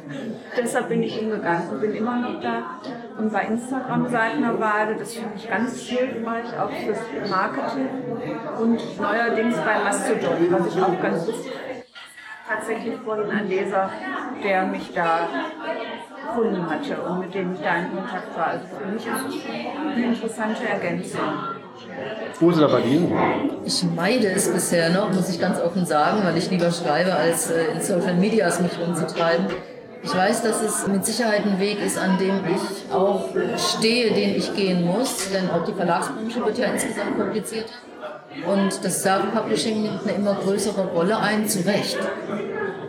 Deshalb 0.54 0.90
bin 0.90 1.02
ich 1.02 1.16
hingegangen 1.16 1.70
und 1.70 1.80
bin 1.80 1.94
immer 1.94 2.16
noch 2.16 2.40
da. 2.42 2.78
Und 3.16 3.32
bei 3.32 3.44
Instagram 3.44 4.06
seit 4.10 4.34
einer 4.34 4.60
Weile, 4.60 4.96
das 4.96 5.14
finde 5.14 5.30
ich 5.34 5.48
ganz 5.48 5.80
hilfreich, 5.80 6.44
auch 6.60 6.70
fürs 6.70 7.30
Marketing. 7.30 7.88
Und 8.60 9.00
neuerdings 9.00 9.56
bei 9.56 9.82
Mastodon, 9.82 10.46
was 10.50 10.74
ich 10.74 10.82
auch 10.82 11.02
ganz. 11.02 11.26
Tatsächlich 12.46 12.96
vorhin 13.04 13.30
ein 13.30 13.48
Leser, 13.48 13.88
der 14.44 14.66
mich 14.66 14.92
da 14.92 15.28
gefunden 16.26 16.68
hatte 16.68 17.00
und 17.00 17.20
mit 17.20 17.32
dem 17.32 17.54
ich 17.54 17.60
da 17.60 17.76
in 17.76 17.94
Kontakt 17.94 18.36
war. 18.36 18.46
Also 18.48 18.66
für 18.76 18.86
mich 18.86 19.06
ist 19.06 19.36
es 19.36 19.46
eine 19.80 20.04
interessante 20.06 20.68
Ergänzung. 20.68 21.59
Ursula, 22.40 22.68
bei 22.68 22.80
dir? 22.80 23.00
Ich 23.64 23.82
meide 23.84 24.28
es 24.28 24.48
bisher 24.52 24.90
noch, 24.90 25.12
muss 25.12 25.28
ich 25.28 25.40
ganz 25.40 25.60
offen 25.60 25.84
sagen, 25.84 26.20
weil 26.24 26.36
ich 26.36 26.50
lieber 26.50 26.70
schreibe, 26.70 27.14
als 27.14 27.50
äh, 27.50 27.72
in 27.74 27.80
Social 27.80 28.14
Medias 28.14 28.60
mich 28.60 28.72
rumzutreiben. 28.78 29.46
Ich 30.02 30.14
weiß, 30.14 30.42
dass 30.42 30.62
es 30.62 30.86
mit 30.86 31.04
Sicherheit 31.04 31.44
ein 31.44 31.60
Weg 31.60 31.78
ist, 31.84 31.98
an 31.98 32.16
dem 32.18 32.40
ich 32.46 32.92
auch 32.92 33.26
stehe, 33.58 34.12
den 34.14 34.34
ich 34.34 34.54
gehen 34.54 34.86
muss, 34.86 35.30
denn 35.30 35.50
auch 35.50 35.64
die 35.64 35.74
Verlagsbranche 35.74 36.44
wird 36.44 36.58
ja 36.58 36.66
insgesamt 36.66 37.18
komplizierter. 37.18 37.74
Und 38.46 38.82
das 38.82 39.02
Self-Publishing 39.02 39.82
nimmt 39.82 40.02
eine 40.04 40.12
immer 40.12 40.34
größere 40.34 40.86
Rolle 40.86 41.18
ein, 41.18 41.46
zu 41.46 41.66
Recht. 41.66 41.98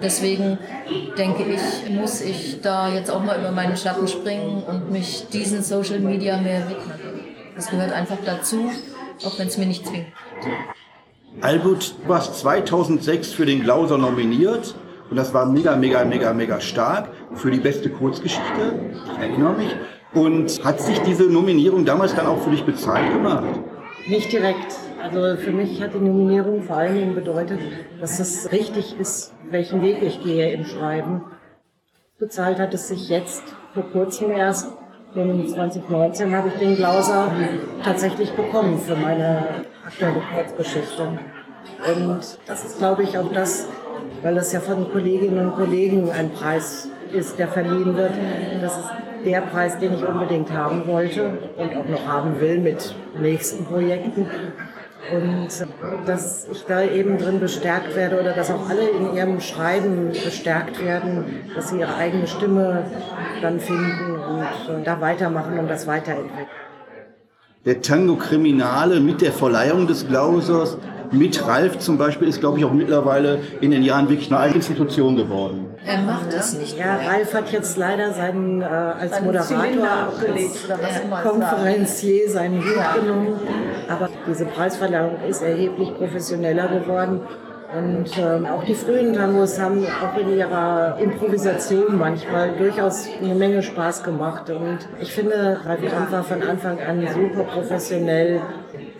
Deswegen 0.02 0.58
denke 1.18 1.44
ich, 1.44 1.90
muss 1.90 2.22
ich 2.22 2.62
da 2.62 2.88
jetzt 2.88 3.12
auch 3.12 3.24
mal 3.24 3.38
über 3.40 3.52
meinen 3.52 3.76
Schatten 3.76 4.08
springen 4.08 4.64
und 4.64 4.92
mich 4.92 5.28
diesen 5.34 5.62
Social 5.64 6.00
Media 6.00 6.38
mehr 6.38 6.70
widmen. 6.70 7.21
Das 7.62 7.70
gehört 7.70 7.92
einfach 7.92 8.18
dazu, 8.26 8.72
auch 9.24 9.38
wenn 9.38 9.46
es 9.48 9.56
mir 9.60 9.68
nicht 9.68 9.86
zwingt. 9.86 10.08
Albert, 11.42 11.94
du 12.04 12.10
warst 12.10 12.40
2006 12.40 13.34
für 13.34 13.46
den 13.46 13.62
Glauser 13.62 14.00
nominiert 14.00 14.74
und 15.12 15.16
das 15.16 15.32
war 15.36 15.46
mega, 15.46 15.76
mega, 15.76 16.04
mega, 16.04 16.34
mega 16.34 16.60
stark 16.60 17.10
für 17.36 17.52
die 17.52 17.60
beste 17.60 17.92
Kurzgeschichte. 17.92 18.80
Ich 19.14 19.20
erinnere 19.20 19.54
mich. 19.54 19.76
Und 20.16 20.66
hat 20.66 20.82
sich 20.82 20.98
diese 21.02 21.26
Nominierung 21.26 21.86
damals 21.86 22.16
dann 22.16 22.26
auch 22.26 22.42
für 22.42 22.50
dich 22.50 22.64
bezahlt 22.64 23.14
gemacht? 23.14 23.60
Nicht 24.08 24.32
direkt. 24.32 24.76
Also 25.00 25.40
für 25.40 25.52
mich 25.52 25.84
hat 25.84 25.94
die 25.94 26.00
Nominierung 26.00 26.64
vor 26.64 26.78
allen 26.78 26.96
Dingen 26.96 27.14
bedeutet, 27.14 27.60
dass 28.00 28.20
es 28.20 28.52
richtig 28.52 29.00
ist, 29.00 29.36
welchen 29.52 29.84
Weg 29.84 30.02
ich 30.02 30.24
gehe 30.24 30.52
im 30.52 30.66
Schreiben. 30.66 31.26
Bezahlt 32.18 32.58
hat 32.58 32.74
es 32.74 32.88
sich 32.88 33.08
jetzt 33.08 33.44
vor 33.76 33.84
kurzem 33.92 34.32
erst. 34.32 34.81
Denn 35.14 35.46
2019 35.46 36.36
habe 36.36 36.48
ich 36.48 36.54
den 36.54 36.76
Glauser 36.76 37.32
tatsächlich 37.84 38.32
bekommen 38.32 38.80
für 38.80 38.96
meine 38.96 39.44
aktuelle 39.86 40.22
Kurzgeschichte. 40.34 41.04
Und 41.04 42.40
das 42.46 42.66
ist, 42.66 42.78
glaube 42.78 43.04
ich, 43.04 43.18
auch 43.18 43.32
das, 43.34 43.68
weil 44.22 44.38
es 44.38 44.54
ja 44.54 44.62
von 44.62 44.90
Kolleginnen 44.90 45.48
und 45.48 45.56
Kollegen 45.56 46.10
ein 46.12 46.32
Preis 46.32 46.88
ist, 47.12 47.38
der 47.38 47.50
verliehen 47.50 47.96
wird. 47.98 48.12
Das 48.62 48.78
ist 48.78 48.90
der 49.26 49.42
Preis, 49.42 49.78
den 49.80 49.96
ich 49.96 50.04
unbedingt 50.06 50.52
haben 50.52 50.88
wollte 50.88 51.38
und 51.58 51.76
auch 51.76 51.88
noch 51.88 52.08
haben 52.08 52.40
will 52.40 52.60
mit 52.60 52.96
nächsten 53.20 53.66
Projekten. 53.66 54.28
Und 55.10 55.48
dass 56.06 56.48
ich 56.52 56.64
da 56.66 56.84
eben 56.84 57.18
drin 57.18 57.40
bestärkt 57.40 57.96
werde 57.96 58.20
oder 58.20 58.34
dass 58.34 58.52
auch 58.52 58.70
alle 58.70 58.88
in 58.88 59.16
ihrem 59.16 59.42
Schreiben 59.42 60.10
bestärkt 60.10 60.84
werden, 60.84 61.42
dass 61.56 61.70
sie 61.70 61.80
ihre 61.80 61.96
eigene 61.96 62.28
Stimme 62.28 62.86
dann 63.42 63.60
finden 63.60 64.20
und 64.70 64.86
da 64.86 65.02
weitermachen 65.02 65.58
und 65.58 65.68
das 65.68 65.88
weiterentwickeln. 65.88 66.48
Der 67.66 67.82
Tango 67.82 68.16
Kriminale 68.16 69.00
mit 69.00 69.22
der 69.22 69.32
Verleihung 69.32 69.88
des 69.88 70.08
Glausers, 70.08 70.78
mit 71.12 71.46
Ralf 71.46 71.80
zum 71.80 71.98
Beispiel, 71.98 72.28
ist, 72.28 72.40
glaube 72.40 72.60
ich, 72.60 72.66
auch 72.66 72.74
mittlerweile 72.74 73.40
in 73.60 73.72
den 73.72 73.84
Jahren 73.84 74.10
wirklich 74.10 74.32
eine 74.32 74.40
eigene 74.40 74.58
Institution 74.58 75.16
geworden. 75.16 75.68
Er 75.86 76.02
macht 76.02 76.32
das 76.32 76.58
nicht. 76.58 76.78
Ja, 76.78 76.96
Ralf 76.96 77.34
hat 77.34 77.52
jetzt 77.52 77.78
leider 77.78 78.14
seinen, 78.14 78.62
äh, 78.62 78.66
als 78.66 79.22
Moderator, 79.22 80.14
als 80.84 81.24
Konferencier 81.24 82.30
seinen 82.30 82.64
Hut 82.64 83.02
genommen. 83.02 83.40
Aber 83.90 84.10
diese 84.28 84.46
Preisverleihung 84.46 85.18
ist 85.28 85.42
erheblich 85.42 85.94
professioneller 85.98 86.68
geworden. 86.68 87.22
Und 87.74 88.18
ähm, 88.18 88.46
auch 88.48 88.64
die 88.66 88.74
frühen 88.74 89.14
Tangos 89.14 89.58
haben 89.58 89.86
auch 89.86 90.18
in 90.18 90.38
ihrer 90.38 90.98
Improvisation 91.00 91.98
manchmal 91.98 92.52
durchaus 92.58 93.08
eine 93.22 93.34
Menge 93.34 93.64
Spaß 93.64 94.04
gemacht. 94.04 94.50
Und 94.50 94.80
ich 95.00 95.14
finde, 95.14 95.60
Ralf 95.64 95.80
Kamp 95.90 96.12
war 96.12 96.24
von 96.24 96.44
Anfang 96.44 96.80
an 96.82 97.08
super 97.08 97.44
professionell. 97.46 98.42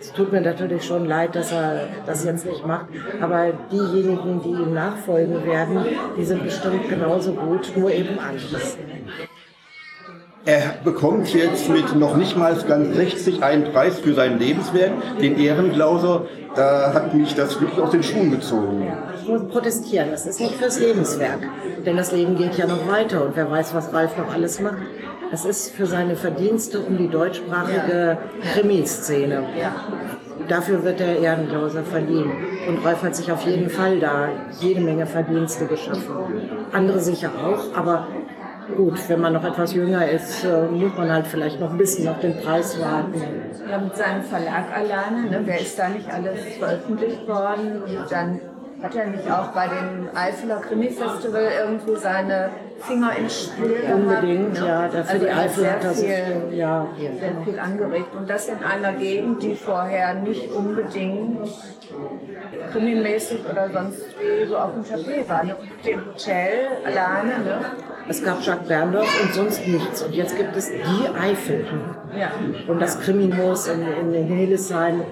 Es 0.00 0.12
tut 0.12 0.32
mir 0.32 0.40
natürlich 0.40 0.84
schon 0.84 1.04
leid, 1.04 1.34
dass 1.34 1.52
er 1.52 1.88
das 2.06 2.24
jetzt 2.24 2.46
nicht 2.46 2.66
macht. 2.66 2.86
Aber 3.20 3.52
diejenigen, 3.70 4.40
die 4.42 4.50
ihm 4.50 4.72
nachfolgen 4.72 5.44
werden, 5.44 5.84
die 6.16 6.24
sind 6.24 6.42
bestimmt 6.42 6.88
genauso 6.88 7.34
gut, 7.34 7.76
nur 7.76 7.92
eben 7.92 8.18
anders. 8.18 8.78
Er 10.44 10.74
bekommt 10.82 11.32
jetzt 11.34 11.68
mit 11.68 11.94
noch 11.94 12.16
nicht 12.16 12.36
mal 12.36 12.56
ganz 12.66 12.96
60 12.96 13.44
einen 13.44 13.72
Preis 13.72 14.00
für 14.00 14.12
sein 14.12 14.40
Lebenswerk, 14.40 14.90
den 15.20 15.38
Ehrenglauser. 15.38 16.26
Da 16.56 16.92
hat 16.92 17.14
mich 17.14 17.34
das 17.34 17.60
wirklich 17.60 17.80
aus 17.80 17.92
den 17.92 18.02
Schuhen 18.02 18.32
gezogen. 18.32 18.92
Ich 19.20 19.28
muss 19.28 19.46
protestieren, 19.48 20.10
das 20.10 20.26
ist 20.26 20.40
nicht 20.40 20.56
fürs 20.56 20.80
Lebenswerk. 20.80 21.38
Denn 21.86 21.96
das 21.96 22.10
Leben 22.10 22.36
geht 22.36 22.58
ja 22.58 22.66
noch 22.66 22.88
weiter 22.88 23.24
und 23.24 23.36
wer 23.36 23.48
weiß, 23.48 23.72
was 23.72 23.92
Ralf 23.92 24.18
noch 24.18 24.34
alles 24.34 24.60
macht. 24.60 24.82
Das 25.30 25.44
ist 25.44 25.72
für 25.72 25.86
seine 25.86 26.16
Verdienste 26.16 26.80
um 26.80 26.98
die 26.98 27.08
deutschsprachige 27.08 28.18
Krimiszene. 28.52 29.44
Dafür 30.48 30.82
wird 30.82 30.98
der 30.98 31.20
Ehrenglauser 31.20 31.84
verliehen. 31.84 32.32
Und 32.68 32.84
Ralf 32.84 33.02
hat 33.02 33.14
sich 33.14 33.30
auf 33.30 33.46
jeden 33.46 33.70
Fall 33.70 34.00
da 34.00 34.28
jede 34.60 34.80
Menge 34.80 35.06
Verdienste 35.06 35.66
geschaffen. 35.66 36.02
Andere 36.72 36.98
sicher 36.98 37.30
auch, 37.46 37.78
aber 37.78 38.08
Gut, 38.76 39.08
wenn 39.08 39.20
man 39.20 39.32
noch 39.32 39.44
etwas 39.44 39.74
jünger 39.74 40.08
ist, 40.08 40.44
äh, 40.44 40.62
muss 40.66 40.96
man 40.96 41.12
halt 41.12 41.26
vielleicht 41.26 41.60
noch 41.60 41.70
ein 41.70 41.78
bisschen 41.78 42.08
auf 42.08 42.20
den 42.20 42.36
Preis 42.40 42.80
warten. 42.80 43.20
Ja, 43.68 43.78
mit 43.78 43.96
seinem 43.96 44.22
Verlag 44.22 44.64
alleine, 44.74 45.30
ne? 45.30 45.40
wer 45.44 45.60
ist 45.60 45.78
da 45.78 45.88
nicht 45.88 46.08
alles 46.12 46.38
veröffentlicht 46.58 47.26
worden? 47.26 47.82
Und 47.82 48.10
dann 48.10 48.40
hat 48.82 48.94
er 48.94 49.06
nicht 49.06 49.30
auch 49.30 49.48
bei 49.48 49.68
dem 49.68 50.08
Eifeler 50.14 50.60
Krimi-Festival 50.60 51.48
irgendwie 51.60 51.96
seine 51.96 52.50
Finger 52.80 53.16
ins 53.16 53.44
Spiel 53.44 53.76
Unbedingt, 53.94 54.54
gehabt, 54.54 54.60
ne? 54.60 54.66
ja, 54.66 54.88
dafür 54.88 55.10
also 55.10 55.26
die 55.26 55.30
Eifel 55.30 55.70
hat 55.70 55.84
das 55.84 56.00
viel, 56.00 56.48
ja, 56.52 56.86
sehr 56.98 57.44
viel 57.44 57.58
angeregt. 57.58 58.14
Und 58.16 58.28
das 58.28 58.48
in 58.48 58.62
einer 58.62 58.92
Gegend, 58.94 59.42
die 59.42 59.54
vorher 59.54 60.14
nicht 60.14 60.50
unbedingt 60.50 61.48
krimimäßig 62.72 63.40
oder 63.48 63.70
sonst 63.70 64.02
wie 64.20 64.46
so 64.46 64.56
auf 64.56 64.72
dem 64.72 64.84
Tapet 64.84 65.28
war. 65.28 65.44
Mit 65.44 65.56
dem 65.86 66.06
Hotel 66.06 66.68
alleine, 66.84 67.38
ne? 67.44 67.60
Es 68.08 68.24
gab 68.24 68.42
Jacques 68.42 68.66
Berndorf 68.66 69.22
und 69.22 69.32
sonst 69.32 69.66
nichts. 69.66 70.02
Und 70.02 70.12
jetzt 70.12 70.36
gibt 70.36 70.56
es 70.56 70.70
die 70.70 71.08
Eifel. 71.20 71.64
Ja. 72.18 72.32
Und 72.66 72.80
das 72.80 72.98
Kriminos 73.00 73.68
in, 73.68 74.12
in 74.12 74.24
Hildesheim 74.24 75.02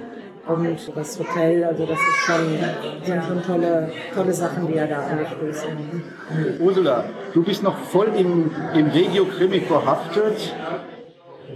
und 0.54 0.96
das 0.96 1.18
Hotel. 1.18 1.64
Also 1.64 1.86
das 1.86 1.98
ist 1.98 2.26
schon, 2.26 2.58
sind 3.04 3.24
schon 3.24 3.42
tolle, 3.42 3.92
tolle 4.14 4.32
Sachen, 4.32 4.66
die 4.66 4.74
er 4.74 4.86
da 4.86 5.00
angestoßen 5.00 5.70
hat. 5.70 6.60
Ursula, 6.60 7.04
du 7.32 7.42
bist 7.42 7.62
noch 7.62 7.76
voll 7.78 8.08
im, 8.16 8.50
im 8.74 8.86
Regio-Krimi 8.88 9.60
verhaftet. 9.60 10.54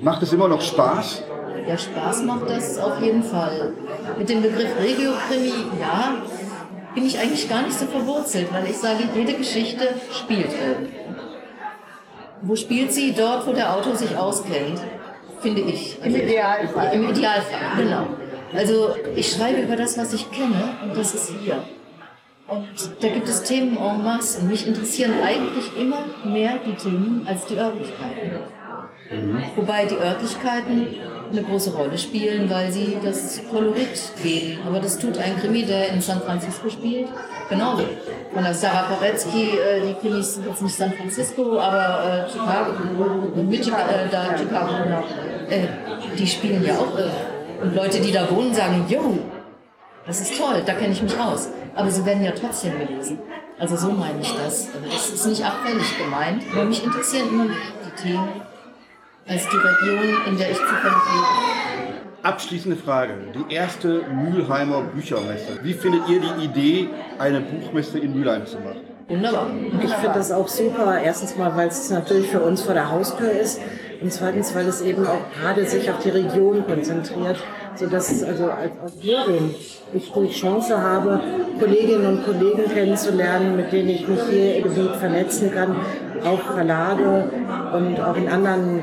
Macht 0.00 0.22
es 0.22 0.32
immer 0.32 0.48
noch 0.48 0.60
Spaß? 0.60 1.24
Ja, 1.66 1.78
Spaß 1.78 2.22
macht 2.24 2.50
das 2.50 2.78
auf 2.78 3.00
jeden 3.00 3.22
Fall. 3.22 3.72
Mit 4.18 4.28
dem 4.28 4.42
Begriff 4.42 4.70
Regio-Krimi, 4.80 5.52
ja, 5.80 6.14
bin 6.94 7.06
ich 7.06 7.18
eigentlich 7.18 7.48
gar 7.48 7.62
nicht 7.62 7.78
so 7.78 7.86
verwurzelt, 7.86 8.52
weil 8.52 8.66
ich 8.66 8.76
sage, 8.76 9.04
jede 9.14 9.34
Geschichte 9.34 9.88
spielt 10.12 10.50
irgendwo. 10.50 11.04
Wo 12.42 12.56
spielt 12.56 12.92
sie? 12.92 13.14
Dort, 13.16 13.46
wo 13.46 13.52
der 13.52 13.74
Autor 13.74 13.96
sich 13.96 14.14
auskennt, 14.16 14.80
finde 15.40 15.62
ich. 15.62 15.98
Im 16.04 16.14
Idealfall. 16.14 16.92
Im 16.92 17.08
Idealfall, 17.08 17.60
genau. 17.78 18.06
Also 18.54 18.94
ich 19.16 19.30
schreibe 19.32 19.62
über 19.62 19.76
das, 19.76 19.98
was 19.98 20.12
ich 20.12 20.30
kenne 20.30 20.76
und 20.82 20.96
das 20.96 21.14
ist 21.14 21.32
hier. 21.42 21.62
Und 22.46 22.68
da 23.00 23.08
gibt 23.08 23.26
es 23.26 23.42
Themen 23.42 23.76
en 23.76 24.04
masse 24.04 24.40
und 24.40 24.48
mich 24.48 24.66
interessieren 24.66 25.14
eigentlich 25.24 25.76
immer 25.80 26.04
mehr 26.24 26.58
die 26.64 26.74
Themen 26.74 27.26
als 27.26 27.46
die 27.46 27.56
Örtlichkeiten. 27.56 28.38
Wobei 29.56 29.86
die 29.86 29.96
Örtlichkeiten 29.96 30.86
eine 31.30 31.42
große 31.42 31.72
Rolle 31.72 31.96
spielen, 31.98 32.48
weil 32.50 32.70
sie 32.70 32.96
das 33.02 33.40
Kolorit 33.50 34.12
geben. 34.22 34.58
Aber 34.66 34.78
das 34.78 34.98
tut 34.98 35.18
ein 35.18 35.36
Krimi, 35.38 35.62
der 35.64 35.88
in 35.88 36.00
San 36.00 36.20
Francisco 36.20 36.68
spielt, 36.68 37.08
genauso. 37.48 37.84
Von 38.32 38.44
der 38.44 38.54
Sarah 38.54 38.82
Poretsky, 38.82 39.50
äh, 39.58 39.80
die 39.86 39.94
Krimis 39.94 40.34
sind 40.34 40.46
jetzt 40.46 40.62
nicht 40.62 40.76
San 40.76 40.92
Francisco, 40.92 41.58
aber 41.58 42.26
äh, 42.26 42.30
Chicago, 42.30 42.72
Michigan, 43.42 43.80
äh, 43.88 44.08
da 44.10 44.36
Chicago, 44.36 44.74
genau. 44.82 45.02
Äh, 45.48 45.66
die 46.16 46.26
spielen 46.26 46.64
ja 46.64 46.74
auch 46.74 46.96
irgendwo. 46.96 47.33
Und 47.60 47.74
Leute, 47.74 48.00
die 48.00 48.12
da 48.12 48.30
wohnen, 48.30 48.52
sagen, 48.54 48.84
jo, 48.88 49.18
das 50.06 50.20
ist 50.20 50.38
toll, 50.38 50.62
da 50.64 50.74
kenne 50.74 50.92
ich 50.92 51.02
mich 51.02 51.18
aus. 51.18 51.48
Aber 51.74 51.90
sie 51.90 52.04
werden 52.04 52.22
ja 52.22 52.32
trotzdem 52.32 52.78
gelesen. 52.78 53.18
Also 53.58 53.76
so 53.76 53.90
meine 53.92 54.20
ich 54.20 54.32
das. 54.32 54.68
Also 54.74 54.86
das 54.90 55.10
ist 55.10 55.26
nicht 55.26 55.44
abfällig 55.44 55.98
gemeint. 55.98 56.42
Aber 56.52 56.64
mich 56.64 56.84
interessieren 56.84 57.28
immer 57.28 57.46
die 57.46 58.02
Themen 58.02 58.28
als 59.26 59.48
die 59.48 59.56
Region, 59.56 60.16
in 60.26 60.38
der 60.38 60.50
ich 60.50 60.58
zufällig 60.58 60.82
lebe. 60.84 61.94
Abschließende 62.22 62.76
Frage. 62.76 63.14
Die 63.34 63.54
erste 63.54 64.02
Mülheimer 64.10 64.82
Büchermesse. 64.82 65.60
Wie 65.62 65.74
findet 65.74 66.08
ihr 66.08 66.20
die 66.20 66.44
Idee, 66.44 66.88
eine 67.18 67.40
Buchmesse 67.40 67.98
in 67.98 68.14
Mülheim 68.14 68.46
zu 68.46 68.58
machen? 68.60 68.80
Wunderbar. 69.08 69.46
Ich 69.82 69.92
finde 69.92 70.14
das 70.14 70.32
auch 70.32 70.48
super. 70.48 70.98
Erstens 70.98 71.36
mal, 71.36 71.54
weil 71.54 71.68
es 71.68 71.90
natürlich 71.90 72.28
für 72.28 72.40
uns 72.40 72.62
vor 72.62 72.74
der 72.74 72.90
Haustür 72.90 73.30
ist. 73.30 73.60
Und 74.04 74.12
zweitens, 74.12 74.54
weil 74.54 74.68
es 74.68 74.82
eben 74.82 75.06
auch 75.06 75.22
gerade 75.40 75.64
sich 75.64 75.90
auf 75.90 75.98
die 76.00 76.10
Region 76.10 76.62
konzentriert, 76.66 77.38
sodass 77.74 78.12
es 78.12 78.22
also 78.22 78.50
als 78.50 78.72
Autorin 78.84 79.54
ich 79.94 80.12
die 80.12 80.30
Chance 80.30 80.78
habe, 80.78 81.20
Kolleginnen 81.58 82.18
und 82.18 82.24
Kollegen 82.26 82.70
kennenzulernen, 82.70 83.56
mit 83.56 83.72
denen 83.72 83.88
ich 83.88 84.06
mich 84.06 84.20
hier 84.28 84.56
im 84.56 84.64
Gebiet 84.64 84.96
vernetzen 84.96 85.54
kann, 85.54 85.76
auch 86.22 86.52
Verlage 86.52 87.30
und 87.72 87.98
auch 87.98 88.16
in 88.16 88.28
anderen 88.28 88.82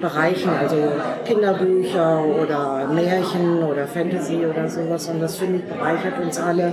Bereichen, 0.00 0.48
also 0.48 0.76
Kinderbücher 1.26 2.24
oder 2.24 2.88
Märchen 2.94 3.62
oder 3.64 3.86
Fantasy 3.86 4.38
oder 4.46 4.70
sowas. 4.70 5.06
Und 5.08 5.20
das 5.20 5.36
finde 5.36 5.58
ich 5.58 5.64
bereichert 5.64 6.18
uns 6.18 6.40
alle. 6.40 6.72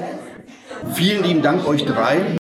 Vielen 0.93 1.21
lieben 1.25 1.41
Dank 1.41 1.67
euch 1.67 1.83
drei 1.83 2.38